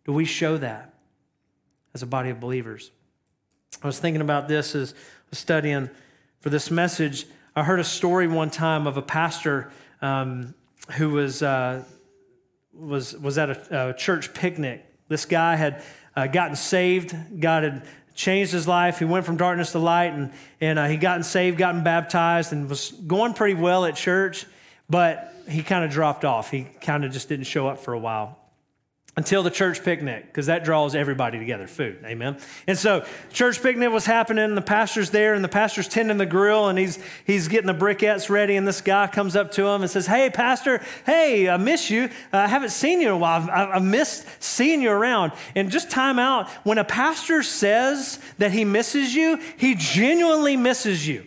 Do 0.05 0.13
we 0.13 0.25
show 0.25 0.57
that 0.57 0.93
as 1.93 2.03
a 2.03 2.05
body 2.05 2.29
of 2.29 2.39
believers? 2.39 2.91
I 3.81 3.87
was 3.87 3.99
thinking 3.99 4.21
about 4.21 4.47
this 4.47 4.75
as 4.75 4.93
studying 5.31 5.89
for 6.39 6.49
this 6.49 6.69
message. 6.69 7.25
I 7.55 7.63
heard 7.63 7.79
a 7.79 7.83
story 7.83 8.27
one 8.27 8.49
time 8.49 8.87
of 8.87 8.97
a 8.97 9.01
pastor 9.01 9.71
um, 10.01 10.55
who 10.93 11.11
was, 11.11 11.43
uh, 11.43 11.83
was, 12.73 13.15
was 13.15 13.37
at 13.37 13.49
a, 13.49 13.89
a, 13.89 13.93
church 13.93 14.33
picnic. 14.33 14.83
This 15.07 15.25
guy 15.25 15.55
had 15.55 15.83
uh, 16.15 16.27
gotten 16.27 16.55
saved, 16.55 17.15
God 17.39 17.63
had 17.63 17.85
changed 18.15 18.51
his 18.51 18.67
life. 18.67 18.99
He 18.99 19.05
went 19.05 19.25
from 19.25 19.37
darkness 19.37 19.71
to 19.73 19.79
light, 19.79 20.13
and, 20.13 20.31
and 20.61 20.79
uh, 20.79 20.87
he 20.87 20.97
gotten 20.97 21.23
saved, 21.23 21.57
gotten 21.57 21.83
baptized, 21.83 22.53
and 22.53 22.67
was 22.67 22.91
going 22.91 23.33
pretty 23.33 23.55
well 23.55 23.85
at 23.85 23.95
church. 23.95 24.45
but 24.89 25.29
he 25.47 25.61
kind 25.61 25.83
of 25.83 25.91
dropped 25.91 26.23
off. 26.23 26.49
He 26.49 26.63
kind 26.81 27.03
of 27.03 27.11
just 27.11 27.29
didn't 27.29 27.45
show 27.45 27.67
up 27.67 27.79
for 27.79 27.93
a 27.93 27.99
while 27.99 28.42
until 29.15 29.43
the 29.43 29.51
church 29.51 29.83
picnic 29.83 30.25
because 30.25 30.47
that 30.47 30.63
draws 30.63 30.95
everybody 30.95 31.39
together 31.39 31.67
food 31.67 31.99
amen? 32.05 32.37
And 32.67 32.77
so 32.77 33.05
church 33.31 33.61
picnic 33.61 33.91
was 33.91 34.05
happening 34.05 34.55
the 34.55 34.61
pastor's 34.61 35.11
there 35.11 35.33
and 35.33 35.43
the 35.43 35.49
pastor's 35.49 35.87
tending 35.87 36.17
the 36.17 36.25
grill 36.25 36.67
and 36.67 36.79
he's 36.79 36.99
he's 37.25 37.47
getting 37.47 37.67
the 37.67 37.73
briquettes 37.73 38.29
ready 38.29 38.55
and 38.55 38.67
this 38.67 38.81
guy 38.81 39.07
comes 39.07 39.35
up 39.35 39.51
to 39.53 39.65
him 39.67 39.81
and 39.81 39.89
says 39.89 40.07
hey 40.07 40.29
pastor 40.29 40.81
hey 41.05 41.49
i 41.49 41.57
miss 41.57 41.89
you. 41.89 42.05
Uh, 42.31 42.37
I 42.37 42.47
haven't 42.47 42.69
seen 42.69 43.01
you 43.01 43.07
in 43.07 43.13
a 43.13 43.17
while. 43.17 43.49
I've 43.49 43.83
missed 43.83 44.27
seeing 44.41 44.81
you 44.81 44.91
around. 44.91 45.31
And 45.55 45.69
just 45.71 45.89
time 45.89 46.19
out 46.19 46.49
when 46.63 46.77
a 46.77 46.83
pastor 46.83 47.43
says 47.43 48.19
that 48.37 48.51
he 48.51 48.65
misses 48.65 49.13
you 49.13 49.39
he 49.57 49.75
genuinely 49.75 50.57
misses 50.57 51.07
you. 51.07 51.25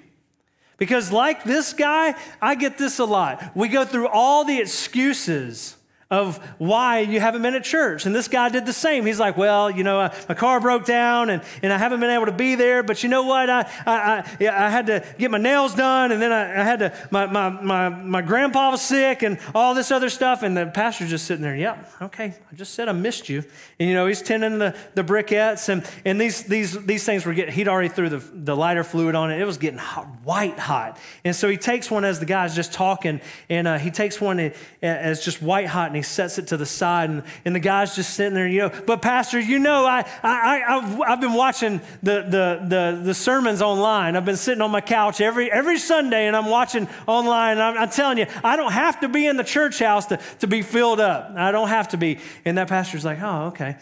Because 0.78 1.10
like 1.10 1.44
this 1.44 1.72
guy 1.72 2.14
i 2.42 2.54
get 2.54 2.78
this 2.78 2.98
a 2.98 3.04
lot. 3.04 3.52
We 3.54 3.68
go 3.68 3.84
through 3.84 4.08
all 4.08 4.44
the 4.44 4.60
excuses 4.60 5.75
of 6.08 6.36
why 6.58 7.00
you 7.00 7.18
haven't 7.18 7.42
been 7.42 7.56
at 7.56 7.64
church. 7.64 8.06
And 8.06 8.14
this 8.14 8.28
guy 8.28 8.48
did 8.48 8.64
the 8.64 8.72
same. 8.72 9.04
He's 9.06 9.18
like, 9.18 9.36
Well, 9.36 9.68
you 9.68 9.82
know, 9.82 10.08
my 10.28 10.34
car 10.36 10.60
broke 10.60 10.84
down 10.84 11.30
and, 11.30 11.42
and 11.62 11.72
I 11.72 11.78
haven't 11.78 11.98
been 11.98 12.10
able 12.10 12.26
to 12.26 12.32
be 12.32 12.54
there, 12.54 12.84
but 12.84 13.02
you 13.02 13.08
know 13.08 13.24
what? 13.24 13.50
I, 13.50 13.68
I, 13.84 14.36
I, 14.40 14.66
I 14.66 14.70
had 14.70 14.86
to 14.86 15.04
get 15.18 15.32
my 15.32 15.38
nails 15.38 15.74
done 15.74 16.12
and 16.12 16.22
then 16.22 16.30
I, 16.30 16.60
I, 16.60 16.64
had 16.64 16.78
to, 16.78 17.08
my, 17.10 17.26
my, 17.26 17.48
my, 17.50 17.88
my 17.88 18.22
grandpa 18.22 18.70
was 18.70 18.82
sick 18.82 19.22
and 19.22 19.38
all 19.52 19.74
this 19.74 19.90
other 19.90 20.08
stuff. 20.08 20.44
And 20.44 20.56
the 20.56 20.66
pastor's 20.66 21.10
just 21.10 21.26
sitting 21.26 21.42
there, 21.42 21.56
Yep, 21.56 21.92
okay, 22.02 22.34
I 22.52 22.54
just 22.54 22.74
said 22.74 22.88
I 22.88 22.92
missed 22.92 23.28
you. 23.28 23.42
And, 23.80 23.88
you 23.88 23.94
know, 23.94 24.06
he's 24.06 24.22
tending 24.22 24.58
the, 24.58 24.76
the 24.94 25.02
briquettes 25.02 25.68
and, 25.68 25.84
and 26.04 26.20
these, 26.20 26.44
these, 26.44 26.84
these 26.86 27.04
things 27.04 27.26
were 27.26 27.34
getting, 27.34 27.52
he'd 27.52 27.66
already 27.66 27.88
threw 27.88 28.08
the, 28.08 28.18
the 28.18 28.54
lighter 28.54 28.84
fluid 28.84 29.16
on 29.16 29.32
it. 29.32 29.40
It 29.40 29.44
was 29.44 29.58
getting 29.58 29.78
hot, 29.78 30.06
white 30.22 30.58
hot. 30.60 31.00
And 31.24 31.34
so 31.34 31.48
he 31.48 31.56
takes 31.56 31.90
one 31.90 32.04
as 32.04 32.20
the 32.20 32.26
guy's 32.26 32.54
just 32.54 32.72
talking 32.72 33.20
and 33.48 33.66
uh, 33.66 33.78
he 33.78 33.90
takes 33.90 34.20
one 34.20 34.52
as 34.80 35.24
just 35.24 35.42
white 35.42 35.66
hot 35.66 35.95
and 35.96 36.04
he 36.04 36.08
sets 36.08 36.36
it 36.36 36.48
to 36.48 36.58
the 36.58 36.66
side, 36.66 37.08
and, 37.08 37.22
and 37.46 37.54
the 37.54 37.60
guy's 37.60 37.96
just 37.96 38.12
sitting 38.12 38.34
there, 38.34 38.46
you 38.46 38.58
know, 38.60 38.72
but 38.86 39.00
Pastor, 39.00 39.40
you 39.40 39.58
know, 39.58 39.86
I, 39.86 40.04
I, 40.22 40.62
I've, 40.68 41.00
I've 41.00 41.20
been 41.22 41.32
watching 41.32 41.80
the, 42.02 42.20
the, 42.20 42.66
the, 42.68 43.00
the 43.02 43.14
sermons 43.14 43.62
online. 43.62 44.14
I've 44.14 44.26
been 44.26 44.36
sitting 44.36 44.60
on 44.60 44.70
my 44.70 44.82
couch 44.82 45.22
every, 45.22 45.50
every 45.50 45.78
Sunday, 45.78 46.26
and 46.26 46.36
I'm 46.36 46.50
watching 46.50 46.86
online. 47.06 47.58
I'm, 47.58 47.78
I'm, 47.78 47.88
telling 47.88 48.18
you, 48.18 48.26
I 48.44 48.56
don't 48.56 48.72
have 48.72 49.00
to 49.00 49.08
be 49.08 49.26
in 49.26 49.38
the 49.38 49.44
church 49.44 49.78
house 49.78 50.04
to, 50.06 50.20
to 50.40 50.46
be 50.46 50.60
filled 50.60 51.00
up. 51.00 51.30
I 51.34 51.50
don't 51.50 51.68
have 51.68 51.88
to 51.88 51.96
be. 51.96 52.18
And 52.44 52.58
that 52.58 52.68
pastor's 52.68 53.04
like, 53.04 53.22
oh, 53.22 53.46
okay. 53.46 53.76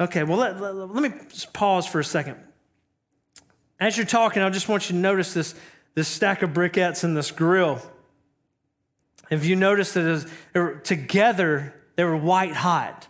Okay, 0.00 0.24
well, 0.24 0.38
let, 0.38 0.60
let, 0.60 0.74
let 0.74 1.02
me 1.02 1.16
pause 1.52 1.86
for 1.86 2.00
a 2.00 2.04
second. 2.04 2.36
As 3.78 3.96
you're 3.96 4.06
talking, 4.06 4.42
I 4.42 4.50
just 4.50 4.68
want 4.68 4.90
you 4.90 4.96
to 4.96 5.00
notice 5.00 5.34
this, 5.34 5.54
this 5.94 6.08
stack 6.08 6.42
of 6.42 6.50
briquettes 6.50 7.04
and 7.04 7.16
this 7.16 7.30
grill. 7.30 7.80
If 9.30 9.44
you 9.44 9.56
notice 9.56 9.94
that 9.94 10.28
er, 10.56 10.80
together, 10.82 11.74
they 11.96 12.04
were 12.04 12.16
white 12.16 12.52
hot. 12.52 13.06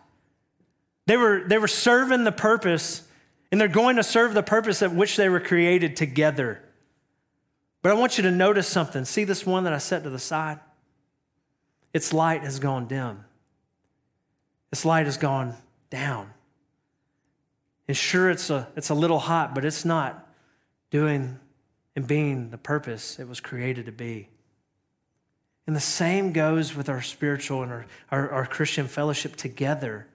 They 1.06 1.16
were, 1.16 1.44
they 1.46 1.58
were 1.58 1.66
serving 1.66 2.24
the 2.24 2.32
purpose, 2.32 3.02
and 3.50 3.60
they're 3.60 3.68
going 3.68 3.96
to 3.96 4.02
serve 4.02 4.34
the 4.34 4.42
purpose 4.42 4.82
at 4.82 4.94
which 4.94 5.16
they 5.16 5.28
were 5.28 5.40
created 5.40 5.96
together. 5.96 6.62
But 7.82 7.92
I 7.92 7.94
want 7.94 8.18
you 8.18 8.22
to 8.24 8.30
notice 8.30 8.68
something. 8.68 9.04
See 9.06 9.24
this 9.24 9.46
one 9.46 9.64
that 9.64 9.72
I 9.72 9.78
set 9.78 10.04
to 10.04 10.10
the 10.10 10.18
side? 10.18 10.60
Its 11.92 12.12
light 12.12 12.42
has 12.42 12.58
gone 12.58 12.86
dim. 12.86 13.24
Its 14.70 14.84
light 14.84 15.06
has 15.06 15.16
gone 15.16 15.56
down. 15.88 16.30
And 17.88 17.96
sure, 17.96 18.30
it's 18.30 18.50
a, 18.50 18.68
it's 18.76 18.90
a 18.90 18.94
little 18.94 19.18
hot, 19.18 19.54
but 19.54 19.64
it's 19.64 19.84
not 19.84 20.28
doing 20.90 21.40
and 21.96 22.06
being 22.06 22.50
the 22.50 22.58
purpose 22.58 23.18
it 23.18 23.28
was 23.28 23.40
created 23.40 23.86
to 23.86 23.92
be. 23.92 24.28
And 25.70 25.76
the 25.76 25.80
same 25.80 26.32
goes 26.32 26.74
with 26.74 26.88
our 26.88 27.00
spiritual 27.00 27.62
and 27.62 27.70
our, 27.70 27.86
our, 28.10 28.28
our 28.30 28.44
Christian 28.44 28.88
fellowship 28.88 29.36
together. 29.36 30.08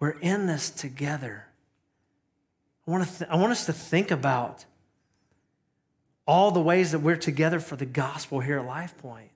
We're 0.00 0.18
in 0.20 0.46
this 0.46 0.70
together. 0.70 1.44
I 2.86 2.90
want, 2.90 3.06
to 3.06 3.18
th- 3.18 3.30
I 3.30 3.36
want 3.36 3.52
us 3.52 3.66
to 3.66 3.74
think 3.74 4.10
about 4.10 4.64
all 6.26 6.50
the 6.50 6.58
ways 6.58 6.92
that 6.92 7.00
we're 7.00 7.16
together 7.16 7.60
for 7.60 7.76
the 7.76 7.84
gospel 7.84 8.40
here 8.40 8.58
at 8.58 8.64
Life 8.64 8.96
Point. 8.96 9.28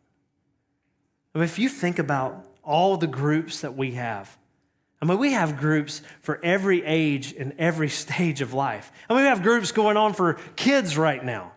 I 1.34 1.40
mean, 1.40 1.44
if 1.44 1.58
you 1.58 1.68
think 1.68 1.98
about 1.98 2.42
all 2.64 2.96
the 2.96 3.06
groups 3.06 3.60
that 3.60 3.76
we 3.76 3.90
have, 3.90 4.38
I 5.02 5.04
mean, 5.04 5.18
we 5.18 5.32
have 5.32 5.58
groups 5.58 6.00
for 6.22 6.40
every 6.42 6.82
age 6.82 7.34
and 7.38 7.52
every 7.58 7.88
stage 7.90 8.40
of 8.40 8.54
life. 8.54 8.90
I 9.10 9.12
mean, 9.12 9.24
we 9.24 9.28
have 9.28 9.42
groups 9.42 9.70
going 9.70 9.98
on 9.98 10.14
for 10.14 10.38
kids 10.56 10.96
right 10.96 11.22
now. 11.22 11.52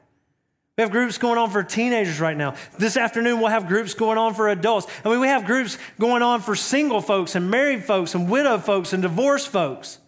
We 0.77 0.81
have 0.81 0.91
groups 0.91 1.17
going 1.17 1.37
on 1.37 1.51
for 1.51 1.63
teenagers 1.63 2.19
right 2.19 2.35
now. 2.35 2.55
This 2.77 2.97
afternoon, 2.97 3.39
we'll 3.39 3.47
have 3.47 3.67
groups 3.67 3.93
going 3.93 4.17
on 4.17 4.33
for 4.33 4.49
adults. 4.49 4.87
I 5.05 5.09
mean, 5.09 5.21
we 5.21 5.27
have 5.27 5.45
groups 5.45 5.77
going 5.99 6.21
on 6.21 6.41
for 6.41 6.53
single 6.53 7.01
folks 7.01 7.35
and 7.35 7.49
married 7.49 7.85
folks 7.85 8.13
and 8.13 8.29
widow 8.29 8.57
folks 8.57 8.91
and 8.91 9.01
divorced 9.01 9.47
folks. 9.47 9.99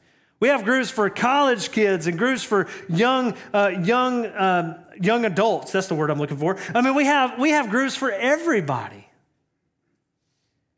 We 0.41 0.49
have 0.49 0.65
groups 0.65 0.89
for 0.89 1.09
college 1.09 1.71
kids 1.71 2.05
and 2.05 2.17
groups 2.17 2.43
for 2.43 2.67
young, 2.89 3.33
uh, 3.53 3.69
young, 3.81 4.27
um, 4.35 4.75
young 5.01 5.23
adults. 5.23 5.71
That's 5.71 5.87
the 5.87 5.95
word 5.95 6.09
I'm 6.09 6.19
looking 6.19 6.37
for. 6.37 6.57
I 6.75 6.81
mean, 6.81 6.95
we 6.95 7.05
have, 7.05 7.39
we 7.39 7.51
have 7.51 7.69
groups 7.69 7.95
for 7.95 8.11
everybody. 8.11 9.07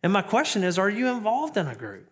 And 0.03 0.13
my 0.13 0.21
question 0.21 0.63
is 0.63 0.77
are 0.77 0.89
you 0.89 1.07
involved 1.07 1.57
in 1.57 1.67
a 1.67 1.75
group? 1.75 2.09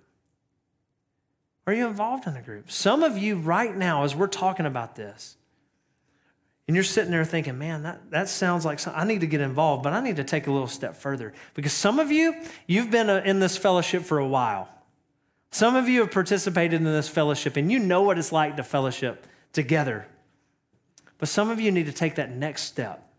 Are 1.68 1.74
you 1.74 1.88
involved 1.88 2.28
in 2.28 2.36
a 2.36 2.42
group? 2.42 2.72
Some 2.72 3.04
of 3.04 3.18
you, 3.18 3.36
right 3.38 3.76
now, 3.76 4.04
as 4.04 4.16
we're 4.16 4.28
talking 4.28 4.66
about 4.66 4.96
this, 4.96 5.37
and 6.68 6.76
you're 6.76 6.84
sitting 6.84 7.12
there 7.12 7.24
thinking, 7.24 7.58
man, 7.58 7.84
that, 7.84 8.12
that 8.12 8.30
sounds 8.30 8.66
like 8.66 8.86
I 8.88 9.06
need 9.06 9.22
to 9.22 9.28
get 9.28 9.40
involved, 9.40 9.84
but 9.84 9.94
I 9.94 10.02
need 10.02 10.18
to 10.18 10.24
take 10.26 10.48
a 10.48 10.52
little 10.52 10.68
step 10.68 10.98
further. 10.98 11.34
Because 11.54 11.72
some 11.72 11.98
of 11.98 12.12
you, 12.12 12.36
you've 12.68 12.92
been 12.92 13.10
uh, 13.10 13.22
in 13.24 13.40
this 13.40 13.58
fellowship 13.58 14.04
for 14.04 14.20
a 14.20 14.28
while. 14.28 14.68
Some 15.50 15.78
of 15.78 15.88
you 15.88 16.02
have 16.02 16.12
participated 16.12 16.82
in 16.82 16.84
this 16.84 17.08
fellowship 17.08 17.56
and 17.56 17.72
you 17.72 17.80
know 17.80 18.02
what 18.02 18.18
it's 18.18 18.34
like 18.34 18.58
to 18.58 18.64
fellowship 18.64 19.26
together. 19.54 20.08
But 21.20 21.30
some 21.30 21.50
of 21.50 21.62
you 21.62 21.72
need 21.72 21.86
to 21.86 21.94
take 21.94 22.16
that 22.16 22.32
next 22.32 22.64
step. 22.64 23.10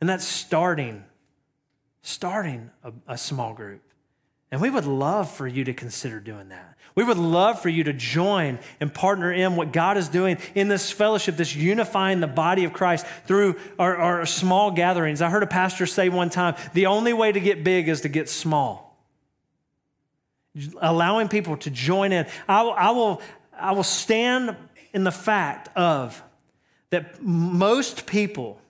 And 0.00 0.08
that's 0.08 0.24
starting, 0.24 1.04
starting 2.02 2.70
a, 2.84 2.92
a 3.08 3.18
small 3.18 3.54
group. 3.54 3.82
And 4.52 4.60
we 4.60 4.70
would 4.70 4.86
love 4.86 5.30
for 5.30 5.48
you 5.48 5.64
to 5.64 5.74
consider 5.74 6.20
doing 6.20 6.50
that. 6.50 6.77
We 6.98 7.04
would 7.04 7.16
love 7.16 7.62
for 7.62 7.68
you 7.68 7.84
to 7.84 7.92
join 7.92 8.58
and 8.80 8.92
partner 8.92 9.32
in 9.32 9.54
what 9.54 9.72
God 9.72 9.96
is 9.96 10.08
doing 10.08 10.36
in 10.56 10.66
this 10.66 10.90
fellowship, 10.90 11.36
this 11.36 11.54
unifying 11.54 12.18
the 12.18 12.26
body 12.26 12.64
of 12.64 12.72
Christ 12.72 13.06
through 13.24 13.54
our, 13.78 13.96
our 13.96 14.26
small 14.26 14.72
gatherings. 14.72 15.22
I 15.22 15.30
heard 15.30 15.44
a 15.44 15.46
pastor 15.46 15.86
say 15.86 16.08
one 16.08 16.28
time 16.28 16.56
the 16.72 16.86
only 16.86 17.12
way 17.12 17.30
to 17.30 17.38
get 17.38 17.62
big 17.62 17.88
is 17.88 18.00
to 18.00 18.08
get 18.08 18.28
small. 18.28 18.98
Allowing 20.80 21.28
people 21.28 21.56
to 21.58 21.70
join 21.70 22.10
in. 22.10 22.26
I, 22.48 22.64
I, 22.64 22.90
will, 22.90 23.22
I 23.56 23.70
will 23.70 23.84
stand 23.84 24.56
in 24.92 25.04
the 25.04 25.12
fact 25.12 25.68
of 25.76 26.20
that 26.90 27.22
most 27.22 28.06
people 28.06 28.60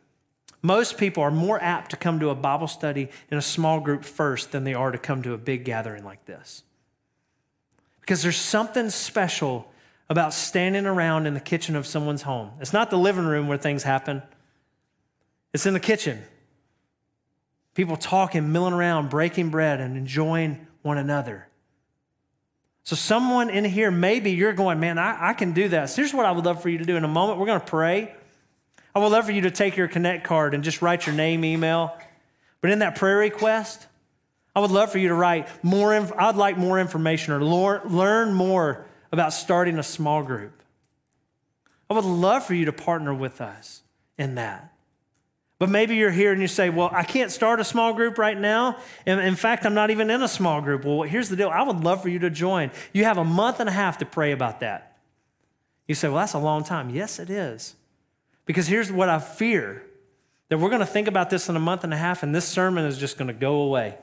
most 0.61 0.99
people 0.99 1.23
are 1.23 1.31
more 1.31 1.59
apt 1.63 1.93
to 1.93 1.97
come 1.97 2.21
to 2.21 2.29
a 2.29 2.35
Bible 2.35 2.67
study 2.67 3.09
in 3.31 3.39
a 3.39 3.43
small 3.43 3.81
group 3.81 4.05
first 4.05 4.53
than 4.53 4.65
they 4.65 4.75
are 4.75 4.91
to 4.91 4.99
come 4.99 5.23
to 5.23 5.33
a 5.33 5.39
big 5.39 5.65
gathering 5.65 6.05
like 6.05 6.27
this. 6.27 6.63
Because 8.09 8.23
there's 8.23 8.39
something 8.39 8.89
special 8.89 9.71
about 10.09 10.33
standing 10.33 10.87
around 10.87 11.27
in 11.27 11.35
the 11.35 11.41
kitchen 11.41 11.77
of 11.77 11.87
someone's 11.87 12.23
home. 12.23 12.53
It's 12.59 12.73
not 12.73 12.89
the 12.89 12.97
living 12.97 13.27
room 13.27 13.49
where 13.49 13.59
things 13.59 13.83
happen, 13.83 14.23
it's 15.53 15.67
in 15.67 15.75
the 15.75 15.81
kitchen. 15.81 16.23
People 17.75 17.99
talking, 17.99 18.51
milling 18.51 18.73
around, 18.73 19.11
breaking 19.11 19.51
bread, 19.51 19.83
and 19.83 19.95
enjoying 19.95 20.67
one 20.81 20.97
another. 20.97 21.49
So, 22.83 22.97
someone 22.97 23.51
in 23.51 23.67
here, 23.67 23.91
maybe 23.91 24.31
you're 24.31 24.55
going, 24.55 24.81
man, 24.81 24.97
I, 24.97 25.29
I 25.29 25.33
can 25.35 25.53
do 25.53 25.69
that. 25.69 25.91
So 25.91 25.97
here's 25.97 26.15
what 26.15 26.25
I 26.25 26.33
would 26.33 26.47
love 26.47 26.63
for 26.63 26.71
you 26.71 26.79
to 26.79 26.85
do. 26.85 26.97
In 26.97 27.05
a 27.05 27.09
moment, 27.09 27.39
we're 27.39 27.45
going 27.45 27.61
to 27.61 27.67
pray. 27.67 28.15
I 28.95 29.01
would 29.01 29.13
love 29.13 29.27
for 29.27 29.33
you 29.33 29.43
to 29.43 29.51
take 29.51 29.77
your 29.77 29.87
Connect 29.87 30.25
card 30.25 30.55
and 30.55 30.65
just 30.65 30.81
write 30.81 31.05
your 31.05 31.15
name, 31.15 31.45
email. 31.45 31.95
But 32.63 32.71
in 32.71 32.79
that 32.79 32.97
prayer 32.97 33.19
request, 33.19 33.87
I 34.59 34.61
would 34.61 34.73
love 34.73 34.91
for 34.91 34.99
you 34.99 35.07
to 35.07 35.15
write 35.15 35.47
more. 35.63 35.95
I'd 35.95 36.35
like 36.35 36.59
more 36.59 36.81
information 36.81 37.33
or 37.33 37.41
learn 37.45 38.35
more 38.35 38.85
about 39.13 39.33
starting 39.33 39.79
a 39.79 39.85
small 39.85 40.25
group. 40.25 40.65
I 41.89 41.95
would 41.95 42.05
love 42.05 42.45
for 42.45 42.55
you 42.55 42.65
to 42.65 42.73
partner 42.73 43.15
with 43.15 43.41
us 43.41 43.83
in 44.19 44.35
that. 44.35 44.73
But 45.61 45.69
maybe 45.69 45.95
you're 45.95 46.11
here 46.11 46.33
and 46.33 46.41
you 46.41 46.49
say, 46.49 46.71
Well, 46.71 46.91
I 46.93 47.05
can't 47.05 47.31
start 47.31 47.61
a 47.61 47.65
small 47.65 47.93
group 47.93 48.19
right 48.19 48.37
now. 48.37 48.79
And 49.07 49.21
in 49.21 49.37
fact, 49.37 49.65
I'm 49.65 49.75
not 49.75 49.91
even 49.91 50.11
in 50.11 50.23
a 50.23 50.29
small 50.29 50.61
group. 50.61 50.85
Well, 50.85 51.03
here's 51.03 51.29
the 51.29 51.37
deal 51.37 51.51
I 51.51 51.63
would 51.63 51.85
love 51.85 52.03
for 52.03 52.09
you 52.09 52.19
to 52.19 52.29
join. 52.29 52.73
You 52.93 53.05
have 53.05 53.17
a 53.17 53.25
month 53.25 53.61
and 53.61 53.69
a 53.69 53.73
half 53.73 53.99
to 53.99 54.07
pray 54.07 54.33
about 54.33 54.59
that. 54.59 54.99
You 55.87 55.95
say, 55.95 56.09
Well, 56.09 56.19
that's 56.19 56.35
a 56.35 56.41
long 56.41 56.65
time. 56.65 56.91
Yes, 56.91 57.21
it 57.21 57.31
is. 57.31 57.77
Because 58.45 58.67
here's 58.67 58.91
what 58.91 59.09
I 59.09 59.21
fear 59.21 59.85
that 60.49 60.59
we're 60.59 60.71
going 60.71 60.81
to 60.81 60.87
think 60.87 61.07
about 61.07 61.31
this 61.31 61.49
in 61.49 61.55
a 61.55 61.61
month 61.61 61.85
and 61.85 61.95
a 61.95 61.97
half, 61.97 62.25
and 62.25 62.35
this 62.35 62.49
sermon 62.49 62.85
is 62.87 62.99
just 62.99 63.19
going 63.19 63.29
to 63.29 63.35
go 63.35 63.61
away. 63.61 63.99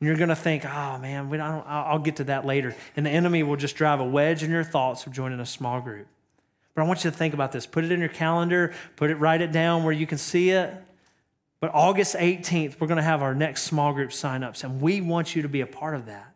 And 0.00 0.06
you're 0.06 0.16
going 0.16 0.28
to 0.28 0.36
think, 0.36 0.64
oh 0.64 0.98
man, 0.98 1.28
we 1.28 1.36
don't, 1.38 1.64
I'll 1.66 1.98
get 1.98 2.16
to 2.16 2.24
that 2.24 2.46
later. 2.46 2.76
And 2.96 3.04
the 3.04 3.10
enemy 3.10 3.42
will 3.42 3.56
just 3.56 3.76
drive 3.76 4.00
a 4.00 4.04
wedge 4.04 4.42
in 4.42 4.50
your 4.50 4.64
thoughts 4.64 5.06
of 5.06 5.12
joining 5.12 5.40
a 5.40 5.46
small 5.46 5.80
group. 5.80 6.06
But 6.74 6.82
I 6.82 6.86
want 6.86 7.04
you 7.04 7.10
to 7.10 7.16
think 7.16 7.34
about 7.34 7.50
this. 7.50 7.66
Put 7.66 7.84
it 7.84 7.90
in 7.90 7.98
your 7.98 8.08
calendar, 8.08 8.72
put 8.94 9.10
it, 9.10 9.16
write 9.16 9.40
it 9.40 9.50
down 9.50 9.82
where 9.82 9.92
you 9.92 10.06
can 10.06 10.18
see 10.18 10.50
it. 10.50 10.72
But 11.60 11.72
August 11.74 12.14
18th, 12.14 12.80
we're 12.80 12.86
going 12.86 12.98
to 12.98 13.02
have 13.02 13.20
our 13.20 13.34
next 13.34 13.64
small 13.64 13.92
group 13.92 14.10
signups, 14.10 14.62
and 14.62 14.80
we 14.80 15.00
want 15.00 15.34
you 15.34 15.42
to 15.42 15.48
be 15.48 15.60
a 15.60 15.66
part 15.66 15.96
of 15.96 16.06
that. 16.06 16.32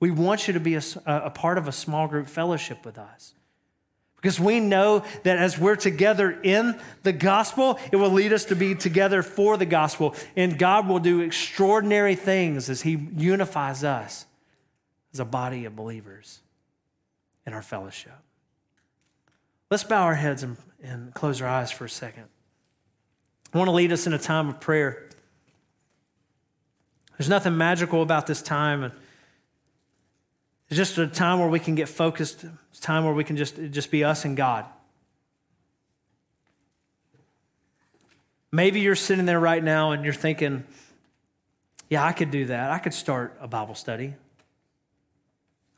We 0.00 0.10
want 0.10 0.48
you 0.48 0.54
to 0.54 0.60
be 0.60 0.74
a, 0.74 0.82
a 1.06 1.30
part 1.30 1.56
of 1.56 1.68
a 1.68 1.72
small 1.72 2.08
group 2.08 2.26
fellowship 2.26 2.84
with 2.84 2.98
us. 2.98 3.34
Because 4.26 4.40
we 4.40 4.58
know 4.58 5.04
that 5.22 5.38
as 5.38 5.56
we're 5.56 5.76
together 5.76 6.32
in 6.42 6.76
the 7.04 7.12
gospel, 7.12 7.78
it 7.92 7.96
will 7.96 8.10
lead 8.10 8.32
us 8.32 8.46
to 8.46 8.56
be 8.56 8.74
together 8.74 9.22
for 9.22 9.56
the 9.56 9.66
gospel. 9.66 10.16
And 10.34 10.58
God 10.58 10.88
will 10.88 10.98
do 10.98 11.20
extraordinary 11.20 12.16
things 12.16 12.68
as 12.68 12.82
He 12.82 12.98
unifies 13.16 13.84
us 13.84 14.26
as 15.12 15.20
a 15.20 15.24
body 15.24 15.64
of 15.64 15.76
believers 15.76 16.40
in 17.46 17.52
our 17.52 17.62
fellowship. 17.62 18.18
Let's 19.70 19.84
bow 19.84 20.02
our 20.02 20.16
heads 20.16 20.42
and, 20.42 20.56
and 20.82 21.14
close 21.14 21.40
our 21.40 21.46
eyes 21.46 21.70
for 21.70 21.84
a 21.84 21.88
second. 21.88 22.24
I 23.54 23.58
want 23.58 23.68
to 23.68 23.74
lead 23.74 23.92
us 23.92 24.08
in 24.08 24.12
a 24.12 24.18
time 24.18 24.48
of 24.48 24.58
prayer. 24.58 25.08
There's 27.16 27.28
nothing 27.28 27.56
magical 27.56 28.02
about 28.02 28.26
this 28.26 28.42
time. 28.42 28.82
And 28.82 28.92
it's 30.68 30.76
just 30.76 30.98
a 30.98 31.06
time 31.06 31.38
where 31.38 31.48
we 31.48 31.60
can 31.60 31.74
get 31.74 31.88
focused. 31.88 32.44
It's 32.70 32.78
a 32.78 32.82
time 32.82 33.04
where 33.04 33.14
we 33.14 33.24
can 33.24 33.36
just, 33.36 33.56
just 33.70 33.90
be 33.90 34.02
us 34.02 34.24
and 34.24 34.36
God. 34.36 34.66
Maybe 38.50 38.80
you're 38.80 38.96
sitting 38.96 39.26
there 39.26 39.38
right 39.38 39.62
now 39.62 39.92
and 39.92 40.04
you're 40.04 40.14
thinking, 40.14 40.64
yeah, 41.88 42.04
I 42.04 42.12
could 42.12 42.30
do 42.30 42.46
that. 42.46 42.70
I 42.70 42.78
could 42.78 42.94
start 42.94 43.36
a 43.40 43.46
Bible 43.46 43.74
study. 43.74 44.14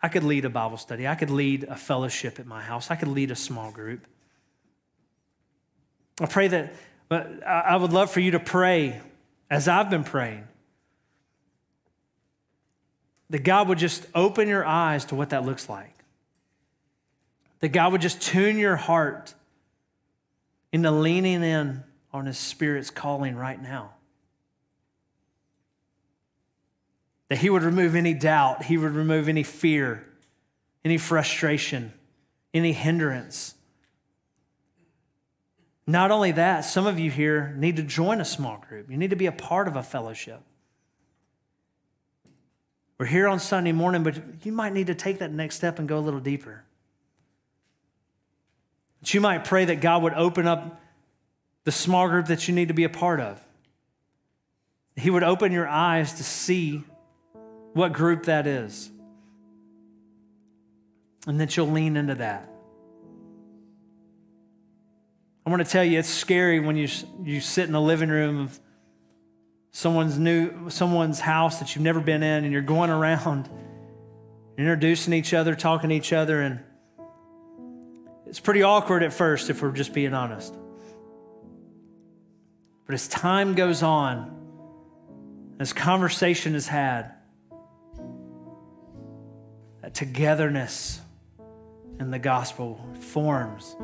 I 0.00 0.08
could 0.08 0.22
lead 0.22 0.44
a 0.44 0.50
Bible 0.50 0.76
study. 0.76 1.06
I 1.06 1.14
could 1.16 1.30
lead 1.30 1.64
a 1.64 1.76
fellowship 1.76 2.38
at 2.38 2.46
my 2.46 2.62
house. 2.62 2.90
I 2.90 2.94
could 2.94 3.08
lead 3.08 3.30
a 3.30 3.36
small 3.36 3.70
group. 3.70 4.06
I 6.20 6.26
pray 6.26 6.48
that, 6.48 6.72
but 7.08 7.42
I 7.44 7.76
would 7.76 7.92
love 7.92 8.10
for 8.10 8.20
you 8.20 8.30
to 8.32 8.40
pray 8.40 9.00
as 9.50 9.68
I've 9.68 9.90
been 9.90 10.04
praying. 10.04 10.46
That 13.30 13.44
God 13.44 13.68
would 13.68 13.78
just 13.78 14.06
open 14.14 14.48
your 14.48 14.64
eyes 14.64 15.04
to 15.06 15.14
what 15.14 15.30
that 15.30 15.44
looks 15.44 15.68
like. 15.68 15.94
That 17.60 17.68
God 17.68 17.92
would 17.92 18.00
just 18.00 18.22
tune 18.22 18.58
your 18.58 18.76
heart 18.76 19.34
into 20.72 20.90
leaning 20.90 21.42
in 21.42 21.82
on 22.12 22.26
His 22.26 22.38
Spirit's 22.38 22.90
calling 22.90 23.36
right 23.36 23.60
now. 23.60 23.90
That 27.28 27.38
He 27.38 27.50
would 27.50 27.62
remove 27.62 27.94
any 27.94 28.14
doubt, 28.14 28.64
He 28.64 28.78
would 28.78 28.92
remove 28.92 29.28
any 29.28 29.42
fear, 29.42 30.06
any 30.84 30.96
frustration, 30.96 31.92
any 32.54 32.72
hindrance. 32.72 33.54
Not 35.86 36.10
only 36.10 36.32
that, 36.32 36.60
some 36.62 36.86
of 36.86 36.98
you 36.98 37.10
here 37.10 37.54
need 37.56 37.76
to 37.76 37.82
join 37.82 38.20
a 38.20 38.24
small 38.24 38.62
group. 38.68 38.90
You 38.90 38.98
need 38.98 39.10
to 39.10 39.16
be 39.16 39.26
a 39.26 39.32
part 39.32 39.68
of 39.68 39.76
a 39.76 39.82
fellowship. 39.82 40.42
We're 42.98 43.06
here 43.06 43.28
on 43.28 43.38
Sunday 43.38 43.70
morning, 43.70 44.02
but 44.02 44.44
you 44.44 44.50
might 44.50 44.72
need 44.72 44.88
to 44.88 44.94
take 44.94 45.18
that 45.18 45.32
next 45.32 45.54
step 45.54 45.78
and 45.78 45.88
go 45.88 45.98
a 45.98 46.00
little 46.00 46.20
deeper. 46.20 46.64
That 49.00 49.14
you 49.14 49.20
might 49.20 49.44
pray 49.44 49.64
that 49.66 49.80
God 49.80 50.02
would 50.02 50.14
open 50.14 50.48
up 50.48 50.80
the 51.62 51.70
small 51.70 52.08
group 52.08 52.26
that 52.26 52.48
you 52.48 52.54
need 52.54 52.68
to 52.68 52.74
be 52.74 52.84
a 52.84 52.88
part 52.88 53.20
of. 53.20 53.40
He 54.96 55.10
would 55.10 55.22
open 55.22 55.52
your 55.52 55.68
eyes 55.68 56.14
to 56.14 56.24
see 56.24 56.82
what 57.72 57.92
group 57.92 58.24
that 58.24 58.48
is. 58.48 58.90
And 61.28 61.40
that 61.40 61.56
you'll 61.56 61.70
lean 61.70 61.96
into 61.96 62.16
that. 62.16 62.48
I 65.46 65.50
want 65.50 65.64
to 65.64 65.70
tell 65.70 65.84
you, 65.84 66.00
it's 66.00 66.08
scary 66.08 66.58
when 66.58 66.76
you, 66.76 66.88
you 67.22 67.40
sit 67.40 67.66
in 67.66 67.72
the 67.72 67.80
living 67.80 68.08
room 68.08 68.40
of 68.40 68.58
someone's 69.78 70.18
new 70.18 70.68
someone's 70.70 71.20
house 71.20 71.60
that 71.60 71.72
you've 71.72 71.84
never 71.84 72.00
been 72.00 72.20
in 72.24 72.42
and 72.42 72.52
you're 72.52 72.60
going 72.60 72.90
around 72.90 73.48
introducing 74.58 75.12
each 75.12 75.32
other 75.32 75.54
talking 75.54 75.90
to 75.90 75.94
each 75.94 76.12
other 76.12 76.42
and 76.42 76.58
it's 78.26 78.40
pretty 78.40 78.64
awkward 78.64 79.04
at 79.04 79.12
first 79.12 79.50
if 79.50 79.62
we're 79.62 79.70
just 79.70 79.94
being 79.94 80.14
honest. 80.14 80.52
But 82.86 82.94
as 82.94 83.06
time 83.06 83.54
goes 83.54 83.84
on 83.84 84.34
as 85.60 85.72
conversation 85.72 86.56
is 86.56 86.66
had 86.66 87.12
that 89.82 89.94
togetherness 89.94 91.00
in 92.00 92.10
the 92.10 92.18
gospel 92.18 92.84
forms 92.98 93.76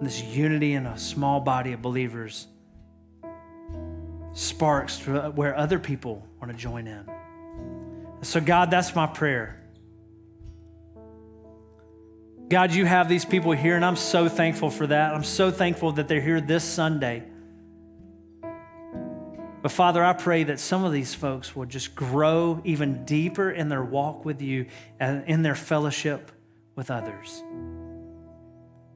this 0.00 0.22
unity 0.22 0.72
in 0.72 0.86
a 0.86 0.96
small 0.96 1.40
body 1.40 1.74
of 1.74 1.82
believers 1.82 2.48
sparks 4.32 4.98
where 5.06 5.56
other 5.56 5.78
people 5.78 6.26
want 6.40 6.52
to 6.52 6.58
join 6.58 6.86
in. 6.86 7.08
So, 8.22 8.40
God, 8.40 8.70
that's 8.70 8.94
my 8.94 9.06
prayer. 9.06 9.58
God, 12.48 12.72
you 12.72 12.84
have 12.84 13.08
these 13.08 13.24
people 13.24 13.52
here, 13.52 13.76
and 13.76 13.84
I'm 13.84 13.96
so 13.96 14.28
thankful 14.28 14.70
for 14.70 14.86
that. 14.86 15.14
I'm 15.14 15.24
so 15.24 15.50
thankful 15.50 15.92
that 15.92 16.06
they're 16.06 16.20
here 16.20 16.40
this 16.40 16.64
Sunday. 16.64 17.24
But 19.62 19.70
Father, 19.70 20.04
I 20.04 20.12
pray 20.12 20.44
that 20.44 20.58
some 20.58 20.84
of 20.84 20.92
these 20.92 21.14
folks 21.14 21.54
will 21.54 21.66
just 21.66 21.94
grow 21.94 22.60
even 22.64 23.04
deeper 23.04 23.50
in 23.50 23.68
their 23.68 23.82
walk 23.82 24.24
with 24.24 24.42
you 24.42 24.66
and 24.98 25.24
in 25.26 25.42
their 25.42 25.54
fellowship 25.54 26.32
with 26.74 26.90
others. 26.90 27.42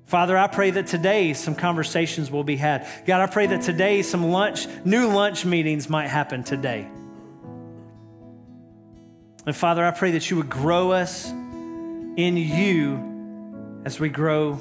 Father, 0.06 0.38
I 0.38 0.46
pray 0.46 0.70
that 0.70 0.86
today 0.86 1.32
some 1.32 1.56
conversations 1.56 2.30
will 2.30 2.44
be 2.44 2.56
had. 2.56 2.86
God, 3.06 3.20
I 3.20 3.26
pray 3.26 3.48
that 3.48 3.62
today 3.62 4.02
some 4.02 4.30
lunch, 4.30 4.68
new 4.84 5.08
lunch 5.08 5.44
meetings 5.44 5.90
might 5.90 6.06
happen 6.06 6.44
today. 6.44 6.86
And 9.46 9.54
Father, 9.54 9.84
I 9.84 9.90
pray 9.90 10.12
that 10.12 10.30
you 10.30 10.36
would 10.36 10.48
grow 10.48 10.92
us 10.92 11.28
in 11.28 12.36
you 12.36 13.82
as 13.84 13.98
we 13.98 14.08
grow 14.08 14.60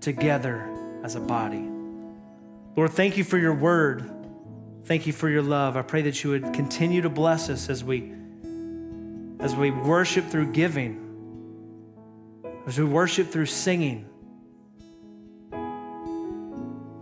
together 0.00 0.66
as 1.02 1.16
a 1.16 1.20
body. 1.20 1.68
Lord, 2.74 2.92
thank 2.92 3.18
you 3.18 3.24
for 3.24 3.36
your 3.36 3.54
word. 3.54 4.10
Thank 4.84 5.06
you 5.06 5.12
for 5.12 5.28
your 5.28 5.42
love. 5.42 5.76
I 5.76 5.82
pray 5.82 6.02
that 6.02 6.24
you 6.24 6.30
would 6.30 6.54
continue 6.54 7.02
to 7.02 7.10
bless 7.10 7.50
us 7.50 7.68
as 7.68 7.84
we 7.84 8.12
as 9.38 9.56
we 9.56 9.72
worship 9.72 10.28
through 10.28 10.52
giving, 10.52 10.98
as 12.66 12.78
we 12.78 12.84
worship 12.84 13.28
through 13.28 13.46
singing 13.46 14.08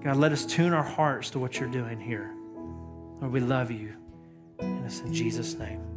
God, 0.02 0.16
let 0.16 0.32
us 0.32 0.46
tune 0.46 0.72
our 0.72 0.82
hearts 0.82 1.30
to 1.30 1.38
what 1.38 1.60
you're 1.60 1.68
doing 1.68 2.00
here. 2.00 2.34
Lord, 3.20 3.32
we 3.32 3.40
love 3.40 3.70
you. 3.70 3.94
And 4.58 4.84
it's 4.86 5.00
in 5.00 5.12
Jesus' 5.12 5.54
name. 5.58 5.89